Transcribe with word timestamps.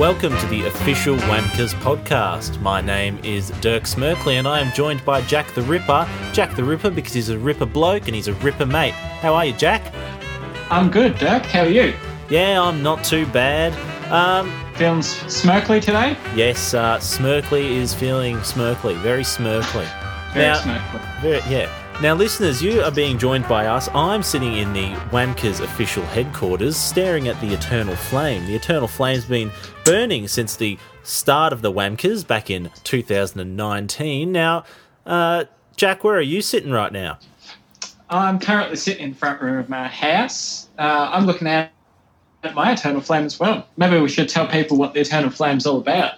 Welcome 0.00 0.34
to 0.38 0.46
the 0.46 0.64
official 0.66 1.14
Wamkers 1.16 1.74
podcast. 1.82 2.58
My 2.62 2.80
name 2.80 3.18
is 3.22 3.50
Dirk 3.60 3.82
Smerkley 3.82 4.36
and 4.38 4.48
I 4.48 4.58
am 4.60 4.72
joined 4.72 5.04
by 5.04 5.20
Jack 5.20 5.52
the 5.54 5.60
Ripper. 5.60 6.08
Jack 6.32 6.56
the 6.56 6.64
Ripper 6.64 6.88
because 6.88 7.12
he's 7.12 7.28
a 7.28 7.38
Ripper 7.38 7.66
bloke 7.66 8.06
and 8.06 8.14
he's 8.14 8.26
a 8.26 8.32
Ripper 8.34 8.64
mate. 8.64 8.92
How 8.92 9.34
are 9.34 9.44
you, 9.44 9.52
Jack? 9.52 9.92
I'm 10.70 10.90
good, 10.90 11.18
Dirk. 11.18 11.42
How 11.42 11.60
are 11.64 11.68
you? 11.68 11.92
Yeah, 12.30 12.62
I'm 12.62 12.82
not 12.82 13.04
too 13.04 13.26
bad. 13.26 13.74
Um, 14.10 14.50
Feeling 14.74 15.02
smirkly 15.02 15.80
today? 15.80 16.16
yes, 16.34 16.72
uh, 16.72 16.98
Smirkly 16.98 17.76
is 17.76 17.92
feeling 17.92 18.42
smirkly, 18.42 18.94
very 18.94 19.22
smirkly. 19.24 19.86
Very 20.32 20.46
Now- 20.46 20.54
smirkly. 20.62 21.00
Very, 21.20 21.42
yeah. 21.54 21.68
Now, 22.02 22.14
listeners, 22.14 22.62
you 22.62 22.80
are 22.80 22.90
being 22.90 23.18
joined 23.18 23.46
by 23.46 23.66
us. 23.66 23.90
I'm 23.92 24.22
sitting 24.22 24.54
in 24.56 24.72
the 24.72 24.88
Wamkers 25.10 25.60
official 25.60 26.02
headquarters, 26.04 26.74
staring 26.74 27.28
at 27.28 27.38
the 27.42 27.52
Eternal 27.52 27.94
Flame. 27.94 28.46
The 28.46 28.54
Eternal 28.54 28.88
Flame's 28.88 29.26
been 29.26 29.50
burning 29.84 30.26
since 30.26 30.56
the 30.56 30.78
start 31.02 31.52
of 31.52 31.60
the 31.60 31.70
Wamkers 31.70 32.26
back 32.26 32.48
in 32.48 32.70
2019. 32.84 34.32
Now, 34.32 34.64
uh, 35.04 35.44
Jack, 35.76 36.02
where 36.02 36.16
are 36.16 36.22
you 36.22 36.40
sitting 36.40 36.70
right 36.70 36.90
now? 36.90 37.18
I'm 38.08 38.38
currently 38.38 38.76
sitting 38.76 39.04
in 39.04 39.10
the 39.10 39.16
front 39.16 39.42
room 39.42 39.58
of 39.58 39.68
my 39.68 39.86
house. 39.86 40.70
Uh, 40.78 41.10
I'm 41.12 41.26
looking 41.26 41.48
at, 41.48 41.70
at 42.42 42.54
my 42.54 42.72
Eternal 42.72 43.02
Flame 43.02 43.26
as 43.26 43.38
well. 43.38 43.68
Maybe 43.76 44.00
we 44.00 44.08
should 44.08 44.30
tell 44.30 44.46
people 44.46 44.78
what 44.78 44.94
the 44.94 45.00
Eternal 45.00 45.28
Flame's 45.28 45.66
all 45.66 45.76
about. 45.76 46.14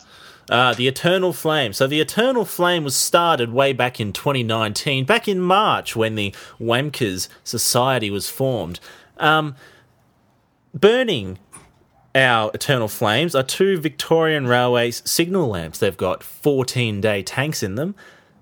Uh, 0.51 0.74
the 0.74 0.88
Eternal 0.88 1.32
Flame. 1.32 1.73
So 1.73 1.87
the 1.87 2.01
Eternal 2.01 2.45
Flame 2.45 2.84
was 2.84 2.96
started 2.96 3.52
way 3.52 3.73
back 3.73 4.01
in 4.01 4.12
2019, 4.12 5.05
back 5.05 5.28
in 5.28 5.41
March 5.41 5.95
when 5.95 6.16
the 6.16 6.34
Wamkers 6.60 7.28
Society 7.45 8.10
was 8.10 8.28
formed. 8.28 8.80
Um, 9.18 9.55
burning 10.74 11.38
our 12.15 12.51
Eternal 12.52 12.88
Flames 12.88 13.35
are 13.35 13.43
two 13.43 13.79
Victorian 13.79 14.46
Railways 14.46 15.02
signal 15.09 15.48
lamps. 15.48 15.79
They've 15.79 15.96
got 15.96 16.23
14 16.23 17.01
day 17.01 17.23
tanks 17.23 17.63
in 17.63 17.76
them. 17.76 17.95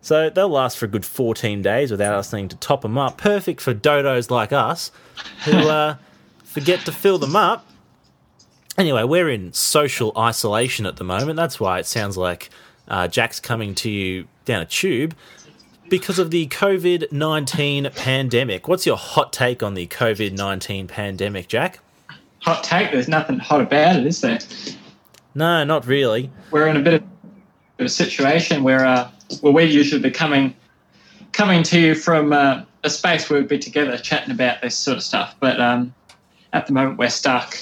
So 0.02 0.30
they'll 0.30 0.48
last 0.48 0.78
for 0.78 0.86
a 0.86 0.88
good 0.88 1.04
14 1.04 1.60
days 1.62 1.90
without 1.90 2.14
us 2.14 2.32
needing 2.32 2.48
to 2.48 2.56
top 2.56 2.82
them 2.82 2.96
up. 2.96 3.18
Perfect 3.18 3.60
for 3.60 3.74
dodos 3.74 4.30
like 4.30 4.52
us 4.52 4.90
who 5.44 5.52
uh, 5.52 5.96
forget 6.42 6.80
to 6.86 6.92
fill 6.92 7.18
them 7.18 7.36
up. 7.36 7.66
Anyway, 8.78 9.02
we're 9.02 9.28
in 9.28 9.52
social 9.52 10.12
isolation 10.16 10.86
at 10.86 10.96
the 10.96 11.04
moment. 11.04 11.36
That's 11.36 11.60
why 11.60 11.78
it 11.78 11.86
sounds 11.86 12.16
like 12.16 12.50
uh, 12.88 13.08
Jack's 13.08 13.40
coming 13.40 13.74
to 13.76 13.90
you 13.90 14.26
down 14.44 14.62
a 14.62 14.66
tube 14.66 15.14
because 15.88 16.18
of 16.18 16.30
the 16.30 16.46
COVID 16.46 17.12
19 17.12 17.90
pandemic. 17.94 18.68
What's 18.68 18.86
your 18.86 18.96
hot 18.96 19.32
take 19.32 19.62
on 19.62 19.74
the 19.74 19.86
COVID 19.86 20.36
19 20.36 20.86
pandemic, 20.86 21.48
Jack? 21.48 21.80
Hot 22.42 22.64
take, 22.64 22.90
there's 22.90 23.08
nothing 23.08 23.38
hot 23.38 23.60
about 23.60 23.96
it, 23.96 24.06
is 24.06 24.22
there? 24.22 24.38
No, 25.34 25.62
not 25.64 25.86
really. 25.86 26.30
We're 26.50 26.68
in 26.68 26.76
a 26.76 26.80
bit 26.80 26.94
of 26.94 27.04
a 27.78 27.88
situation 27.88 28.62
where, 28.62 28.84
uh, 28.84 29.10
where 29.42 29.52
we'd 29.52 29.70
usually 29.70 30.00
be 30.00 30.10
coming, 30.10 30.56
coming 31.32 31.62
to 31.64 31.78
you 31.78 31.94
from 31.94 32.32
uh, 32.32 32.62
a 32.82 32.88
space 32.88 33.28
where 33.28 33.40
we'd 33.40 33.48
be 33.48 33.58
together 33.58 33.98
chatting 33.98 34.30
about 34.30 34.62
this 34.62 34.76
sort 34.76 34.96
of 34.96 35.02
stuff. 35.02 35.36
But 35.38 35.60
um, 35.60 35.94
at 36.52 36.66
the 36.66 36.72
moment, 36.72 36.98
we're 36.98 37.10
stuck 37.10 37.58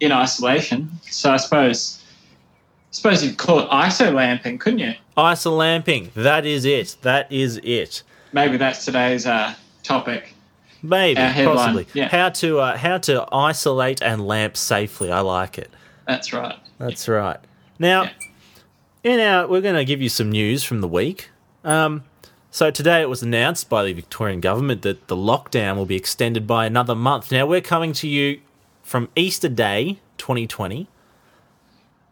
in 0.00 0.12
isolation. 0.12 0.90
So 1.02 1.30
I 1.32 1.36
suppose, 1.36 2.02
I 2.02 2.92
suppose 2.92 3.24
you'd 3.24 3.38
call 3.38 3.60
it 3.60 3.68
ISO 3.70 4.12
lamping, 4.12 4.58
couldn't 4.58 4.78
you? 4.80 4.94
Isolamping. 5.16 6.12
That 6.14 6.46
is 6.46 6.64
it. 6.64 6.96
That 7.02 7.30
is 7.30 7.58
it. 7.62 8.02
Maybe 8.32 8.56
that's 8.56 8.84
today's 8.84 9.26
uh, 9.26 9.54
topic. 9.82 10.34
Maybe, 10.82 11.16
possibly. 11.20 11.86
yeah. 11.92 12.08
How 12.08 12.30
to 12.30 12.58
uh, 12.60 12.76
how 12.76 12.96
to 12.98 13.26
isolate 13.32 14.00
and 14.02 14.26
lamp 14.26 14.56
safely. 14.56 15.12
I 15.12 15.20
like 15.20 15.58
it. 15.58 15.70
That's 16.06 16.32
right. 16.32 16.56
That's 16.78 17.06
right. 17.06 17.38
Now, 17.78 18.04
Yeah. 18.04 18.10
in 19.04 19.20
our, 19.20 19.46
we're 19.46 19.60
going 19.60 19.74
to 19.76 19.84
give 19.84 20.00
you 20.00 20.08
some 20.08 20.30
news 20.30 20.64
from 20.64 20.80
the 20.80 20.88
week. 20.88 21.28
Um, 21.64 22.04
so 22.50 22.70
today 22.70 23.02
it 23.02 23.08
was 23.10 23.22
announced 23.22 23.68
by 23.68 23.84
the 23.84 23.92
Victorian 23.92 24.40
government 24.40 24.80
that 24.82 25.08
the 25.08 25.16
lockdown 25.16 25.76
will 25.76 25.86
be 25.86 25.96
extended 25.96 26.46
by 26.46 26.64
another 26.66 26.94
month. 26.94 27.30
Now 27.30 27.44
we're 27.46 27.60
coming 27.60 27.92
to 27.94 28.08
you 28.08 28.40
from 28.90 29.08
Easter 29.14 29.48
Day 29.48 30.00
2020, 30.18 30.88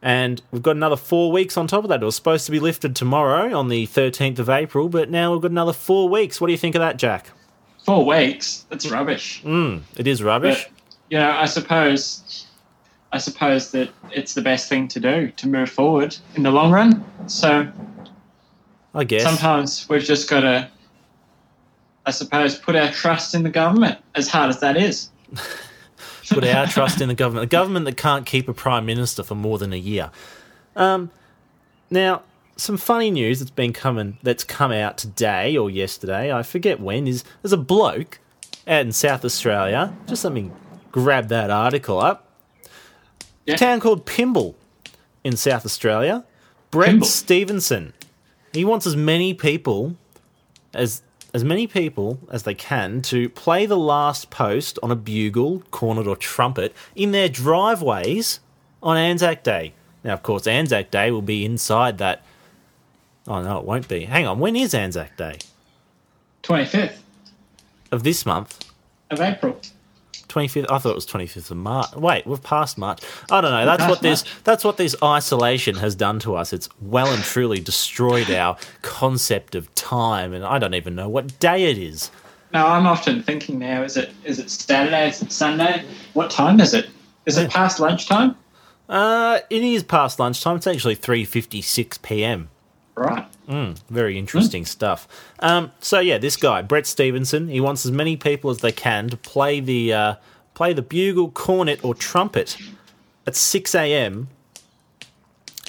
and 0.01 0.41
we've 0.53 0.63
got 0.63 0.77
another 0.77 0.95
four 0.95 1.33
weeks 1.33 1.57
on 1.57 1.67
top 1.67 1.83
of 1.83 1.89
that. 1.89 2.01
It 2.01 2.05
was 2.05 2.15
supposed 2.15 2.47
to 2.47 2.53
be 2.53 2.61
lifted 2.61 2.95
tomorrow 2.95 3.53
on 3.53 3.67
the 3.67 3.89
13th 3.89 4.39
of 4.39 4.49
April, 4.49 4.89
but 4.89 5.11
now 5.11 5.33
we've 5.33 5.43
got 5.43 5.51
another 5.51 5.73
four 5.73 6.09
weeks. 6.09 6.41
What 6.41 6.47
do 6.47 6.53
you 6.53 6.59
think 6.59 6.77
of 6.77 6.81
that, 6.81 6.97
Jack? 6.97 7.33
Four 7.85 8.07
weeks. 8.07 8.65
That's 8.69 8.89
rubbish. 8.89 9.43
Mm, 9.43 9.83
it 9.97 10.07
is 10.07 10.23
rubbish. 10.23 10.67
But 10.67 10.73
you 11.11 11.19
know, 11.19 11.33
I 11.33 11.47
suppose, 11.47 12.47
I 13.11 13.19
suppose 13.19 13.73
that 13.73 13.91
it's 14.13 14.35
the 14.35 14.43
best 14.43 14.69
thing 14.69 14.87
to 14.87 15.01
do 15.01 15.33
to 15.33 15.49
move 15.49 15.71
forward 15.71 16.17
in 16.37 16.45
the 16.45 16.53
long 16.53 16.71
run. 16.71 17.05
So 17.27 17.67
I 18.95 19.03
guess. 19.03 19.25
sometimes 19.25 19.89
we've 19.89 20.05
just 20.05 20.31
got 20.31 20.43
to, 20.43 20.71
I 22.07 22.13
suppose, 22.13 22.57
put 22.57 22.77
our 22.77 22.93
trust 22.93 23.35
in 23.35 23.43
the 23.43 23.51
government. 23.51 23.99
As 24.15 24.29
hard 24.29 24.51
as 24.51 24.61
that 24.61 24.77
is. 24.77 25.11
put 26.29 26.45
our 26.45 26.67
trust 26.67 27.01
in 27.01 27.09
the 27.09 27.15
government. 27.15 27.45
A 27.45 27.49
government 27.49 27.85
that 27.87 27.97
can't 27.97 28.27
keep 28.27 28.49
a 28.49 28.55
prime 28.55 28.87
minister 28.87 29.23
for 29.23 29.35
more 29.35 29.59
than 29.59 29.73
a 29.73 29.79
year. 29.79 30.11
Um, 30.77 31.11
now, 31.91 32.23
some 32.57 32.77
funny 32.77 33.11
news 33.11 33.39
that's 33.39 33.51
been 33.51 33.73
coming 33.73 34.19
that's 34.23 34.45
come 34.45 34.73
out 34.73 34.99
today 34.99 35.57
or 35.57 35.71
yesterday, 35.71 36.33
I 36.33 36.43
forget 36.43 36.81
when, 36.81 37.07
is 37.07 37.25
there's 37.43 37.53
a 37.53 37.57
bloke 37.57 38.19
out 38.67 38.81
in 38.81 38.93
South 38.93 39.25
Australia. 39.25 39.95
Just 40.07 40.25
let 40.25 40.33
me 40.33 40.51
grab 40.93 41.29
that 41.29 41.51
article 41.51 41.99
up. 42.01 42.31
Yeah. 43.47 43.55
A 43.55 43.59
town 43.59 43.81
called 43.81 44.05
Pimble 44.05 44.57
in 45.25 45.37
South 45.37 45.65
Australia. 45.65 46.25
Brett 46.71 46.91
Pimble. 46.91 47.07
Stevenson. 47.07 47.95
He 48.53 48.65
wants 48.65 48.87
as 48.87 48.97
many 48.97 49.35
people 49.35 49.97
as 50.75 51.03
as 51.35 51.45
many 51.45 51.67
people 51.67 52.19
as 52.31 52.45
they 52.45 52.55
can 52.55 53.03
to 53.03 53.29
play 53.29 53.67
the 53.67 53.77
last 53.77 54.31
post 54.31 54.79
on 54.83 54.91
a 54.91 54.97
bugle, 54.97 55.63
cornet, 55.71 56.07
or 56.07 56.17
trumpet 56.17 56.75
in 56.97 57.13
their 57.13 57.29
driveways 57.29 58.41
on 58.83 58.97
Anzac 58.97 59.43
Day. 59.43 59.75
Now, 60.05 60.15
of 60.15 60.23
course, 60.23 60.47
Anzac 60.47 60.91
Day 60.91 61.11
will 61.11 61.23
be 61.23 61.45
inside 61.45 61.99
that. 61.99 62.23
Oh 63.27 63.43
no, 63.43 63.59
it 63.59 63.65
won't 63.65 63.89
be. 63.89 64.05
Hang 64.05 64.27
on, 64.27 64.39
when 64.39 64.57
is 64.57 64.73
Anzac 64.75 65.17
Day 65.17 65.39
Twenty 66.43 66.65
fifth 66.65 67.03
of 67.93 68.03
this 68.03 68.25
month? 68.25 68.65
of 69.11 69.21
April. 69.21 69.59
25th 70.39 70.67
I 70.71 70.79
thought 70.79 70.91
it 70.91 70.95
was 70.95 71.07
25th 71.07 71.51
of 71.51 71.57
March. 71.57 71.93
Wait, 71.95 72.27
we've 72.27 72.43
passed 72.43 72.79
March. 72.79 73.01
I 73.31 73.41
don't 73.41 73.51
know. 73.51 73.65
That's 73.65 73.89
what 73.89 74.01
this 74.01 74.25
that's 74.45 74.65
what 74.65 74.77
this 74.77 74.95
isolation 75.03 75.77
has 75.77 75.95
done 75.95 76.19
to 76.21 76.37
us. 76.37 76.53
It's 76.53 76.69
well 76.81 77.13
and 77.13 77.23
truly 77.23 77.61
destroyed 77.61 78.31
our 78.31 78.57
concept 78.83 79.55
of 79.55 79.75
time 79.75 80.33
and 80.33 80.45
I 80.45 80.59
don't 80.59 80.75
even 80.75 80.95
know 80.95 81.09
what 81.09 81.39
day 81.39 81.71
it 81.71 81.79
is. 81.79 82.11
Now 82.53 82.69
I'm 82.69 82.87
often 82.87 83.23
thinking 83.23 83.59
now: 83.59 83.83
is 83.83 83.97
it 83.97 84.11
is 84.25 84.39
it 84.39 84.51
Saturday? 84.51 85.09
Is 85.09 85.23
it 85.23 85.33
Sunday? 85.33 85.85
What 86.15 86.31
time 86.31 86.61
is 86.61 86.75
it? 86.75 86.89
Is 87.27 87.37
it 87.37 87.51
past 87.51 87.79
lunchtime? 87.79 88.37
Uh, 88.89 89.41
it 89.51 89.63
is 89.63 89.83
past 89.83 90.19
lunchtime. 90.19 90.57
It's 90.57 90.67
actually 90.67 90.97
3:56 90.97 92.01
p.m. 92.01 92.49
Right. 92.95 93.27
Very 93.49 94.19
interesting 94.19 94.67
stuff. 94.67 95.09
Um, 95.39 95.73
so 95.81 96.01
yeah, 96.01 96.19
this 96.19 96.37
guy 96.37 96.61
Brett 96.63 96.87
Stevenson, 96.87 97.49
he 97.49 97.61
wants 97.61 97.87
as 97.87 97.93
many 97.93 98.17
people 98.17 98.51
as 98.51 98.59
they 98.59 98.73
can 98.73 99.09
to 99.09 99.17
play 99.17 99.61
the 99.61 99.93
uh, 99.93 100.15
play 100.53 100.73
the 100.75 100.83
bugle, 100.83 101.31
cornet, 101.31 101.83
or 101.83 101.95
trumpet 101.95 102.59
at 103.27 103.37
6 103.37 103.75
a.m. 103.75 104.29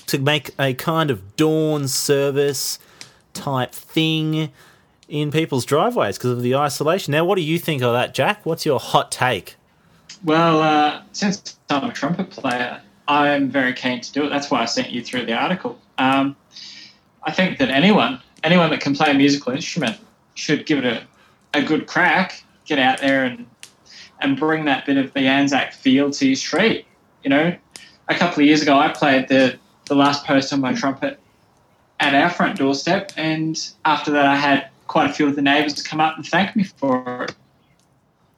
to 0.07 0.19
make 0.19 0.51
a 0.59 0.73
kind 0.73 1.09
of 1.09 1.35
dawn 1.35 1.87
service 1.87 2.79
type 3.33 3.71
thing 3.73 4.51
in 5.07 5.31
people's 5.31 5.65
driveways 5.65 6.17
because 6.17 6.31
of 6.31 6.41
the 6.41 6.55
isolation. 6.55 7.11
Now, 7.11 7.23
what 7.23 7.35
do 7.35 7.41
you 7.41 7.59
think 7.59 7.81
of 7.81 7.93
that, 7.93 8.13
Jack? 8.13 8.45
What's 8.45 8.65
your 8.65 8.79
hot 8.79 9.11
take? 9.11 9.55
Well, 10.23 10.61
uh, 10.61 11.01
since 11.13 11.57
I'm 11.69 11.89
a 11.89 11.93
trumpet 11.93 12.29
player, 12.29 12.81
I'm 13.07 13.49
very 13.49 13.73
keen 13.73 14.01
to 14.01 14.11
do 14.11 14.25
it. 14.25 14.29
That's 14.29 14.51
why 14.51 14.61
I 14.61 14.65
sent 14.65 14.89
you 14.89 15.03
through 15.03 15.25
the 15.25 15.33
article. 15.33 15.79
Um, 15.97 16.35
I 17.23 17.31
think 17.31 17.57
that 17.59 17.69
anyone, 17.69 18.21
anyone 18.43 18.69
that 18.71 18.81
can 18.81 18.95
play 18.95 19.11
a 19.11 19.13
musical 19.13 19.53
instrument, 19.53 19.97
should 20.35 20.65
give 20.65 20.79
it 20.79 20.85
a, 20.85 21.59
a 21.59 21.61
good 21.61 21.87
crack. 21.87 22.43
Get 22.65 22.79
out 22.79 22.99
there 22.99 23.25
and 23.25 23.45
and 24.21 24.37
bring 24.37 24.65
that 24.65 24.85
bit 24.85 24.97
of 24.97 25.13
the 25.13 25.21
Anzac 25.21 25.73
feel 25.73 26.11
to 26.11 26.27
your 26.27 26.35
street. 26.35 26.85
You 27.23 27.29
know, 27.29 27.55
a 28.07 28.15
couple 28.15 28.41
of 28.41 28.47
years 28.47 28.61
ago, 28.61 28.77
I 28.77 28.89
played 28.89 29.27
the 29.27 29.57
the 29.85 29.95
last 29.95 30.25
post 30.25 30.53
on 30.53 30.61
my 30.61 30.73
trumpet 30.73 31.19
at 31.99 32.13
our 32.13 32.29
front 32.29 32.57
doorstep, 32.57 33.11
and 33.17 33.59
after 33.85 34.11
that, 34.11 34.25
I 34.25 34.35
had 34.35 34.69
quite 34.87 35.09
a 35.09 35.13
few 35.13 35.27
of 35.27 35.35
the 35.35 35.41
neighbours 35.41 35.81
come 35.81 35.99
up 35.99 36.15
and 36.15 36.25
thank 36.25 36.55
me 36.55 36.63
for 36.63 37.25
it. 37.25 37.35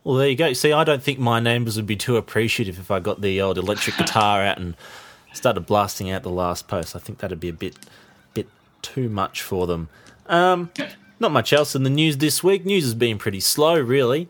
Well, 0.04 0.16
there 0.16 0.28
you 0.28 0.36
go. 0.36 0.54
See, 0.54 0.74
I 0.74 0.84
don't 0.84 1.04
think 1.04 1.20
my 1.20 1.40
neighbours 1.40 1.78
would 1.78 1.86
be 1.86 1.96
too 1.96 2.18
appreciative 2.18 2.80
if 2.80 2.90
I 2.90 3.00
got 3.00 3.22
the 3.22 3.40
old 3.42 3.58
electric 3.58 3.98
guitar 3.98 4.42
out 4.42 4.58
and 4.58 4.76
started 5.34 5.62
blasting 5.62 6.10
out 6.10 6.24
the 6.24 6.32
last 6.32 6.68
post. 6.68 6.96
I 6.96 7.00
think 7.00 7.20
that'd 7.20 7.40
be 7.40 7.50
a 7.50 7.54
bit, 7.54 7.76
bit 7.76 7.86
too 8.82 9.10
much 9.10 9.42
for 9.42 9.68
them. 9.68 9.90
Um, 10.28 10.72
not 11.20 11.32
much 11.32 11.54
else 11.54 11.76
in 11.76 11.84
the 11.84 11.90
news 11.90 12.18
this 12.18 12.44
week. 12.44 12.66
News 12.66 12.84
has 12.84 12.94
been 12.94 13.18
pretty 13.18 13.40
slow, 13.40 13.80
really. 13.80 14.28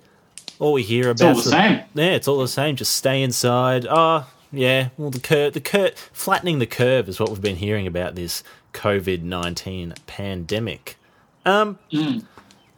All 0.60 0.74
we 0.74 0.84
hear 0.84 1.10
about. 1.10 1.22
all 1.26 1.32
about, 1.32 1.44
the 1.44 1.50
same. 1.50 1.82
yeah, 1.96 2.12
it's 2.16 2.28
all 2.28 2.40
the 2.40 2.48
same. 2.48 2.76
Just 2.76 2.94
stay 2.96 3.22
inside. 3.24 3.86
Oh, 3.90 4.28
Yeah, 4.52 4.90
well, 4.98 5.10
the 5.10 5.20
curve, 5.20 5.54
the 5.54 5.62
curve, 5.62 5.94
flattening 6.14 6.60
the 6.60 6.66
curve 6.68 7.08
is 7.10 7.20
what 7.20 7.30
we've 7.30 7.42
been 7.42 7.56
hearing 7.56 7.88
about 7.88 8.16
this 8.16 8.44
COVID 8.74 9.22
nineteen 9.24 9.94
pandemic. 10.08 10.98
Um, 11.46 11.80
Mm. 11.92 12.26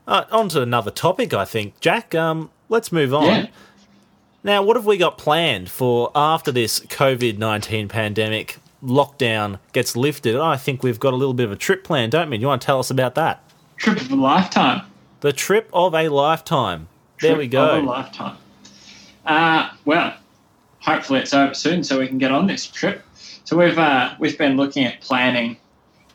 uh, 0.07 0.23
on 0.31 0.49
to 0.49 0.61
another 0.61 0.91
topic, 0.91 1.33
I 1.33 1.45
think, 1.45 1.79
Jack. 1.79 2.13
Um, 2.15 2.51
let's 2.69 2.91
move 2.91 3.13
on. 3.13 3.25
Yeah. 3.25 3.47
Now, 4.45 4.61
what 4.63 4.75
have 4.75 4.85
we 4.85 4.97
got 4.97 5.17
planned 5.17 5.69
for 5.69 6.11
after 6.15 6.51
this 6.51 6.79
COVID 6.81 7.37
19 7.37 7.87
pandemic 7.87 8.57
lockdown 8.83 9.59
gets 9.71 9.95
lifted? 9.95 10.35
I 10.35 10.57
think 10.57 10.83
we've 10.83 10.99
got 10.99 11.13
a 11.13 11.15
little 11.15 11.33
bit 11.33 11.45
of 11.45 11.51
a 11.51 11.55
trip 11.55 11.83
plan, 11.83 12.09
don't 12.09 12.29
we? 12.29 12.37
You 12.37 12.47
want 12.47 12.61
to 12.61 12.65
tell 12.65 12.79
us 12.79 12.91
about 12.91 13.15
that? 13.15 13.43
Trip 13.77 13.99
of 14.01 14.11
a 14.11 14.15
lifetime. 14.15 14.81
The 15.21 15.33
trip 15.33 15.69
of 15.73 15.93
a 15.93 16.09
lifetime. 16.09 16.87
There 17.21 17.31
Trip 17.31 17.37
we 17.37 17.45
Of 17.45 17.51
go. 17.51 17.79
a 17.79 17.81
lifetime. 17.81 18.37
Uh, 19.25 19.69
well, 19.85 20.13
hopefully 20.79 21.19
it's 21.21 21.33
over 21.33 21.53
soon 21.53 21.83
so 21.83 21.99
we 21.99 22.07
can 22.07 22.17
get 22.17 22.31
on 22.31 22.45
this 22.47 22.67
trip. 22.67 23.03
So 23.45 23.57
we've 23.57 23.77
uh, 23.77 24.15
we've 24.19 24.37
been 24.37 24.57
looking 24.57 24.85
at 24.85 24.99
planning 25.01 25.57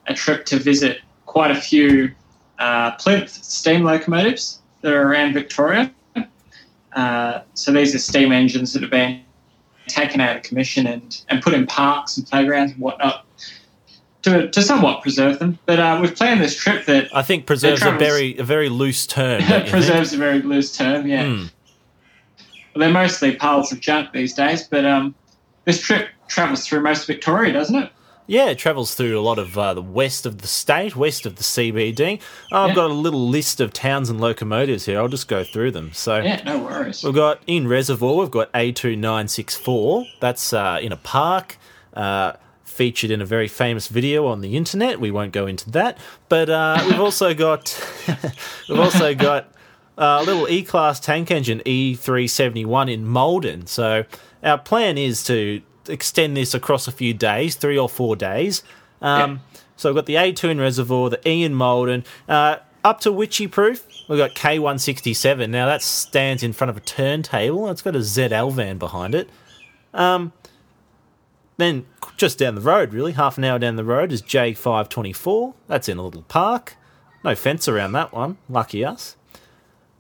a 0.07 0.15
trip 0.15 0.45
to 0.47 0.59
visit 0.59 1.01
quite 1.27 1.51
a 1.51 1.55
few 1.61 2.11
uh, 2.59 2.93
plinth 2.97 3.31
steam 3.31 3.85
locomotives 3.85 4.61
that 4.83 4.93
are 4.93 5.03
around 5.11 5.33
Victoria. 5.35 5.93
Uh, 6.93 7.41
so 7.55 7.71
these 7.73 7.95
are 7.95 7.99
steam 7.99 8.33
engines 8.33 8.73
that 8.73 8.83
have 8.83 8.91
been 8.91 9.23
taken 9.89 10.21
out 10.21 10.37
of 10.37 10.43
commission 10.43 10.87
and, 10.87 11.23
and 11.29 11.43
put 11.43 11.55
in 11.55 11.67
parks 11.67 12.17
and 12.17 12.27
playgrounds 12.27 12.73
and 12.73 12.81
whatnot 12.81 13.25
to, 14.23 14.51
to 14.51 14.63
somewhat 14.63 15.03
preserve 15.03 15.39
them. 15.39 15.59
But 15.67 15.79
uh, 15.79 15.99
we've 16.01 16.15
planned 16.15 16.41
this 16.41 16.57
trip 16.57 16.87
that 16.87 17.15
I 17.15 17.23
think 17.23 17.47
preserves 17.47 17.83
a 17.83 17.93
very 17.93 18.39
a 18.39 18.45
very 18.45 18.69
loose 18.69 19.07
term. 19.07 19.43
preserves 19.69 20.13
a 20.13 20.17
very 20.17 20.43
loose 20.43 20.77
term, 20.77 21.07
yeah. 21.07 21.25
Hmm. 21.25 21.45
Well, 22.75 22.81
they're 22.81 22.91
mostly 22.91 23.35
piles 23.37 23.73
of 23.73 23.81
junk 23.81 24.13
these 24.13 24.35
days, 24.35 24.65
but 24.65 24.85
um, 24.85 25.15
this 25.65 25.81
trip 25.81 26.09
travels 26.29 26.67
through 26.67 26.83
most 26.83 27.03
of 27.03 27.07
Victoria, 27.07 27.53
doesn't 27.53 27.77
it? 27.77 27.91
Yeah, 28.31 28.51
it 28.51 28.59
travels 28.59 28.95
through 28.95 29.19
a 29.19 29.23
lot 29.23 29.39
of 29.39 29.57
uh, 29.57 29.73
the 29.73 29.81
west 29.83 30.27
of 30.27 30.43
the 30.43 30.47
state, 30.47 30.95
west 30.95 31.25
of 31.25 31.37
the 31.37 31.43
CBD. 31.43 32.21
I've 32.53 32.69
Yeah. 32.69 32.75
got 32.75 32.91
a 32.91 32.95
little 32.95 33.27
list 33.27 33.59
of 33.59 33.73
towns 33.73 34.11
and 34.11 34.21
locomotives 34.21 34.85
here. 34.85 34.99
I'll 35.01 35.09
just 35.09 35.29
go 35.29 35.43
through 35.43 35.71
them. 35.71 35.93
So 35.95 36.19
Yeah, 36.19 36.43
no 36.45 36.59
worries. 36.59 37.03
We've 37.03 37.15
got 37.15 37.41
in 37.47 37.67
Reservoir, 37.67 38.17
we've 38.17 38.31
got 38.31 38.53
A2964. 38.53 40.07
That's 40.21 40.53
uh, 40.53 40.79
in 40.83 40.93
a 40.93 40.97
park, 40.99 41.57
uh, 41.95 42.33
featured 42.65 43.11
in 43.11 43.23
a 43.23 43.25
very 43.25 43.49
famous 43.49 43.89
video 43.89 44.27
on 44.27 44.43
the 44.43 44.57
internet. 44.59 45.01
We 45.01 45.11
won't 45.11 45.33
go 45.33 45.47
into 45.47 45.71
that. 45.71 45.97
But 46.29 46.51
uh, 46.51 46.83
we've 46.87 47.01
also 47.01 47.33
got 47.33 47.75
we've 48.69 48.79
also 48.79 49.15
got 49.15 49.53
uh, 49.97 50.19
a 50.21 50.25
little 50.25 50.47
E-class 50.49 51.01
tank 51.01 51.31
engine 51.31 51.61
E371 51.65 52.93
in 52.93 53.09
Maldon. 53.09 53.67
So 53.67 54.05
our 54.45 54.59
plan 54.59 54.99
is 54.99 55.25
to 55.25 55.63
extend 55.89 56.37
this 56.37 56.55
across 56.55 56.87
a 56.89 56.93
few 56.93 57.15
days, 57.15 57.55
three 57.57 57.79
or 57.79 57.89
four 57.89 58.17
days. 58.17 58.63
Um, 59.01 59.41
So 59.77 59.91
we've 59.91 59.97
got 59.97 60.07
the 60.07 60.17
A2 60.17 60.51
in 60.51 60.61
Reservoir, 60.61 61.09
the 61.09 61.29
E 61.29 61.45
in 61.45 61.55
Maldon, 61.55 62.05
uh, 62.29 62.57
up 62.83 62.99
to 63.03 63.11
Wycheproof. 63.13 63.85
We've 64.09 64.19
got 64.19 64.35
K167. 64.35 65.49
Now 65.51 65.67
that 65.67 65.83
stands 65.83 66.43
in 66.43 66.53
front 66.53 66.71
of 66.71 66.77
a 66.77 66.81
turntable. 66.81 67.71
It's 67.71 67.83
got 67.83 67.95
a 67.95 68.01
ZL 68.01 68.53
van 68.53 68.79
behind 68.79 69.15
it. 69.15 69.31
Um, 69.95 70.33
then 71.59 71.87
just 72.17 72.39
down 72.39 72.55
the 72.57 72.61
road, 72.61 72.93
really, 72.93 73.13
half 73.13 73.39
an 73.39 73.45
hour 73.45 73.59
down 73.59 73.77
the 73.77 73.85
road 73.85 74.11
is 74.11 74.21
J524. 74.23 75.55
That's 75.69 75.89
in 75.89 75.99
a 75.99 76.03
little 76.03 76.23
park. 76.23 76.77
No 77.25 77.35
fence 77.37 77.69
around 77.69 77.93
that 77.93 78.13
one. 78.13 78.39
Lucky 78.49 78.85
us. 78.85 79.17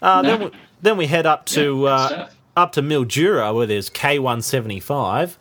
Uh, 0.02 0.23
then, 0.23 0.40
we, 0.40 0.50
then 0.82 0.96
we 0.96 1.06
head 1.06 1.26
up 1.26 1.46
to 1.46 1.82
Yeah, 1.85 1.90
uh, 1.90 2.31
up 2.56 2.73
to 2.73 2.82
Mildura 2.82 3.55
where 3.55 3.67
there's 3.67 3.90
K175, 3.90 5.37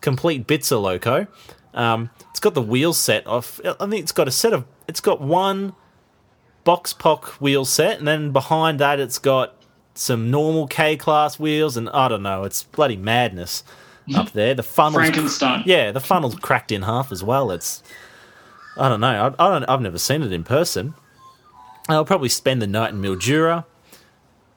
complete 0.00 0.46
bits 0.46 0.70
of 0.70 0.80
loco. 0.80 1.26
Um, 1.74 2.10
it's 2.30 2.40
got 2.40 2.54
the 2.54 2.62
wheel 2.62 2.92
set 2.92 3.26
off. 3.26 3.60
I 3.64 3.86
think 3.86 4.02
it's 4.02 4.12
got 4.12 4.28
a 4.28 4.32
set 4.32 4.52
of. 4.52 4.64
It's 4.88 5.00
got 5.00 5.20
one 5.20 5.74
Boxpok 6.64 7.24
wheel 7.40 7.64
set, 7.64 7.98
and 7.98 8.08
then 8.08 8.32
behind 8.32 8.80
that 8.80 9.00
it's 9.00 9.18
got 9.18 9.54
some 9.94 10.30
normal 10.30 10.66
K 10.66 10.96
class 10.96 11.38
wheels, 11.38 11.76
and 11.76 11.88
I 11.90 12.08
don't 12.08 12.22
know. 12.22 12.44
It's 12.44 12.62
bloody 12.64 12.96
madness 12.96 13.62
up 14.14 14.30
there. 14.32 14.54
The 14.54 14.62
funnels, 14.62 14.96
Frankenstein. 14.96 15.62
yeah, 15.66 15.92
the 15.92 16.00
funnel's 16.00 16.34
cracked 16.36 16.72
in 16.72 16.82
half 16.82 17.12
as 17.12 17.22
well. 17.22 17.50
It's 17.50 17.82
I 18.76 18.88
don't 18.88 19.00
know. 19.00 19.34
I, 19.38 19.46
I 19.46 19.50
don't. 19.50 19.68
I've 19.68 19.80
never 19.80 19.98
seen 19.98 20.22
it 20.22 20.32
in 20.32 20.44
person. 20.44 20.94
I'll 21.88 22.04
probably 22.04 22.28
spend 22.28 22.62
the 22.62 22.66
night 22.66 22.90
in 22.90 23.00
Mildura, 23.00 23.64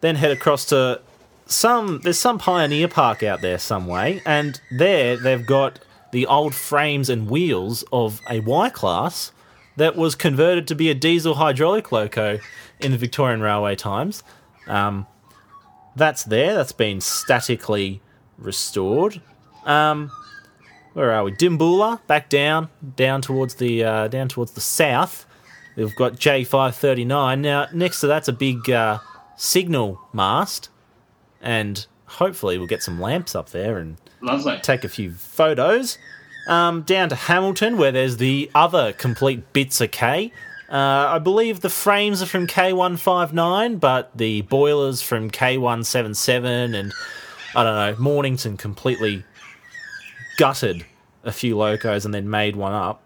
then 0.01 0.15
head 0.15 0.31
across 0.31 0.65
to 0.65 1.01
some. 1.45 1.99
There's 2.03 2.19
some 2.19 2.37
Pioneer 2.37 2.87
Park 2.87 3.23
out 3.23 3.41
there 3.41 3.57
some 3.57 3.87
way, 3.87 4.21
and 4.25 4.59
there 4.71 5.17
they've 5.17 5.45
got 5.45 5.79
the 6.11 6.25
old 6.27 6.53
frames 6.53 7.09
and 7.09 7.29
wheels 7.29 7.83
of 7.91 8.21
a 8.29 8.39
Y 8.39 8.69
class 8.69 9.31
that 9.75 9.95
was 9.95 10.15
converted 10.15 10.67
to 10.67 10.75
be 10.75 10.89
a 10.89 10.93
diesel 10.93 11.35
hydraulic 11.35 11.91
loco 11.91 12.39
in 12.79 12.91
the 12.91 12.97
Victorian 12.97 13.41
Railway 13.41 13.75
times. 13.75 14.23
Um, 14.67 15.07
that's 15.95 16.23
there. 16.23 16.53
That's 16.53 16.71
been 16.71 17.01
statically 17.01 18.01
restored. 18.37 19.21
Um, 19.65 20.11
where 20.93 21.11
are 21.11 21.23
we? 21.23 21.31
Dimboola, 21.31 22.05
back 22.05 22.29
down, 22.29 22.69
down 22.95 23.21
towards 23.21 23.55
the 23.55 23.83
uh, 23.83 24.07
down 24.07 24.27
towards 24.27 24.51
the 24.51 24.61
south. 24.61 25.25
We've 25.75 25.95
got 25.95 26.19
J 26.19 26.43
five 26.43 26.75
thirty 26.75 27.05
nine. 27.05 27.41
Now 27.41 27.67
next 27.73 28.01
to 28.01 28.07
that's 28.07 28.27
a 28.27 28.33
big 28.33 28.69
uh, 28.69 28.99
signal 29.35 29.99
mast, 30.13 30.69
and 31.43 31.85
hopefully 32.05 32.57
we'll 32.57 32.67
get 32.67 32.81
some 32.81 32.99
lamps 32.99 33.35
up 33.35 33.49
there 33.49 33.77
and 33.77 33.97
Lovely. 34.21 34.57
take 34.63 34.83
a 34.83 34.89
few 34.89 35.11
photos. 35.11 35.99
Um, 36.47 36.81
down 36.81 37.07
to 37.09 37.15
Hamilton, 37.15 37.77
where 37.77 37.91
there's 37.91 38.17
the 38.17 38.51
other 38.53 38.91
complete 38.93 39.53
bits 39.53 39.79
of 39.79 39.91
K. 39.91 40.33
Uh, 40.69 40.75
I 41.11 41.19
believe 41.19 41.61
the 41.61 41.69
frames 41.69 42.21
are 42.21 42.25
from 42.25 42.47
K159, 42.47 43.79
but 43.79 44.11
the 44.17 44.41
boilers 44.41 45.01
from 45.01 45.29
K177, 45.29 46.75
and 46.75 46.91
I 47.55 47.63
don't 47.63 47.75
know, 47.75 47.95
Mornington 48.01 48.57
completely 48.57 49.23
gutted 50.37 50.85
a 51.23 51.31
few 51.31 51.55
locos 51.57 52.03
and 52.03 52.13
then 52.13 52.29
made 52.29 52.55
one 52.55 52.73
up. 52.73 53.01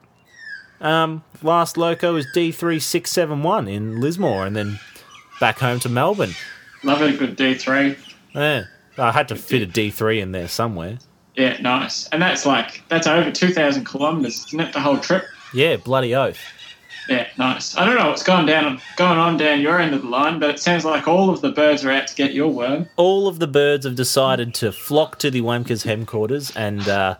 Um, 0.79 1.23
last 1.43 1.77
loco 1.77 2.15
is 2.15 2.25
D3671 2.35 3.69
in 3.71 3.99
Lismore, 3.99 4.45
and 4.45 4.55
then 4.55 4.79
back 5.39 5.59
home 5.59 5.79
to 5.81 5.89
Melbourne. 5.89 6.33
Love 6.83 7.01
it, 7.01 7.19
good 7.19 7.37
D3. 7.37 7.97
Yeah, 8.37 8.63
I 8.97 9.11
had 9.11 9.27
to 9.29 9.35
fit 9.35 9.61
a 9.63 9.65
D3 9.67 10.21
in 10.21 10.31
there 10.31 10.47
somewhere. 10.47 10.99
Yeah, 11.35 11.59
nice. 11.61 12.07
And 12.09 12.21
that's 12.21 12.45
like, 12.45 12.83
that's 12.89 13.05
over 13.07 13.29
2,000 13.31 13.85
kilometres, 13.85 14.45
isn't 14.47 14.59
it, 14.59 14.73
the 14.73 14.79
whole 14.79 14.97
trip? 14.97 15.25
Yeah, 15.53 15.75
bloody 15.77 16.15
oath. 16.15 16.39
Yeah, 17.09 17.27
nice. 17.37 17.77
I 17.77 17.85
don't 17.85 17.95
know 17.95 18.09
what's 18.09 18.23
going 18.23 18.45
down 18.45 18.81
going 18.97 19.17
on 19.17 19.37
down 19.37 19.61
your 19.61 19.79
end 19.79 19.93
of 19.95 20.01
the 20.01 20.07
line, 20.09 20.39
but 20.39 20.49
it 20.49 20.59
sounds 20.59 20.83
like 20.83 21.07
all 21.07 21.29
of 21.29 21.39
the 21.41 21.51
birds 21.51 21.85
are 21.85 21.91
out 21.91 22.07
to 22.07 22.15
get 22.15 22.33
your 22.33 22.49
worm. 22.49 22.87
all 22.97 23.27
of 23.27 23.39
the 23.39 23.47
birds 23.47 23.85
have 23.85 23.95
decided 23.95 24.53
to 24.55 24.71
flock 24.73 25.17
to 25.19 25.31
the 25.31 25.41
Wamkers 25.41 25.83
headquarters 25.85 26.51
and 26.55 26.87
uh, 26.89 27.15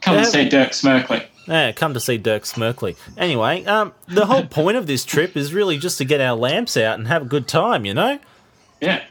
Come 0.00 0.16
Yeah. 0.16 0.22
see 0.24 0.48
Dirk 0.48 0.70
Smerkley. 0.70 1.24
yeah, 1.46 1.70
come 1.72 1.94
to 1.94 2.00
see 2.00 2.18
Dirk 2.18 2.42
Smerkley. 2.44 2.96
Anyway, 3.16 3.64
um, 3.66 3.92
the 4.08 4.26
whole 4.26 4.44
point 4.44 4.76
of 4.76 4.86
this 4.88 5.04
trip 5.04 5.36
is 5.36 5.52
really 5.54 5.78
just 5.78 5.98
to 5.98 6.04
get 6.04 6.20
our 6.20 6.34
lamps 6.36 6.76
out 6.76 6.98
and 6.98 7.06
have 7.06 7.22
a 7.22 7.26
good 7.26 7.46
time. 7.46 7.84
You 7.84 7.94
know, 7.94 8.18
Yeah, 8.80 9.04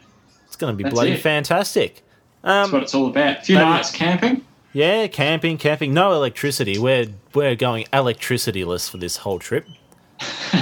going 0.58 0.72
to 0.72 0.76
be 0.76 0.82
That's 0.84 0.94
bloody 0.94 1.12
it. 1.12 1.20
fantastic. 1.20 2.02
that's 2.42 2.66
Um, 2.68 2.72
what 2.72 2.82
it's 2.82 2.94
all 2.94 3.06
about. 3.06 3.38
A 3.38 3.42
few 3.42 3.54
nights 3.56 3.90
camping. 3.90 4.44
yeah, 4.72 5.06
camping, 5.06 5.56
camping, 5.58 5.94
no 5.94 6.12
electricity. 6.12 6.78
We're 6.78 7.06
we're 7.34 7.54
going 7.56 7.84
electricityless 7.92 8.90
for 8.90 8.98
this 8.98 9.16
whole 9.18 9.38
trip. 9.38 9.66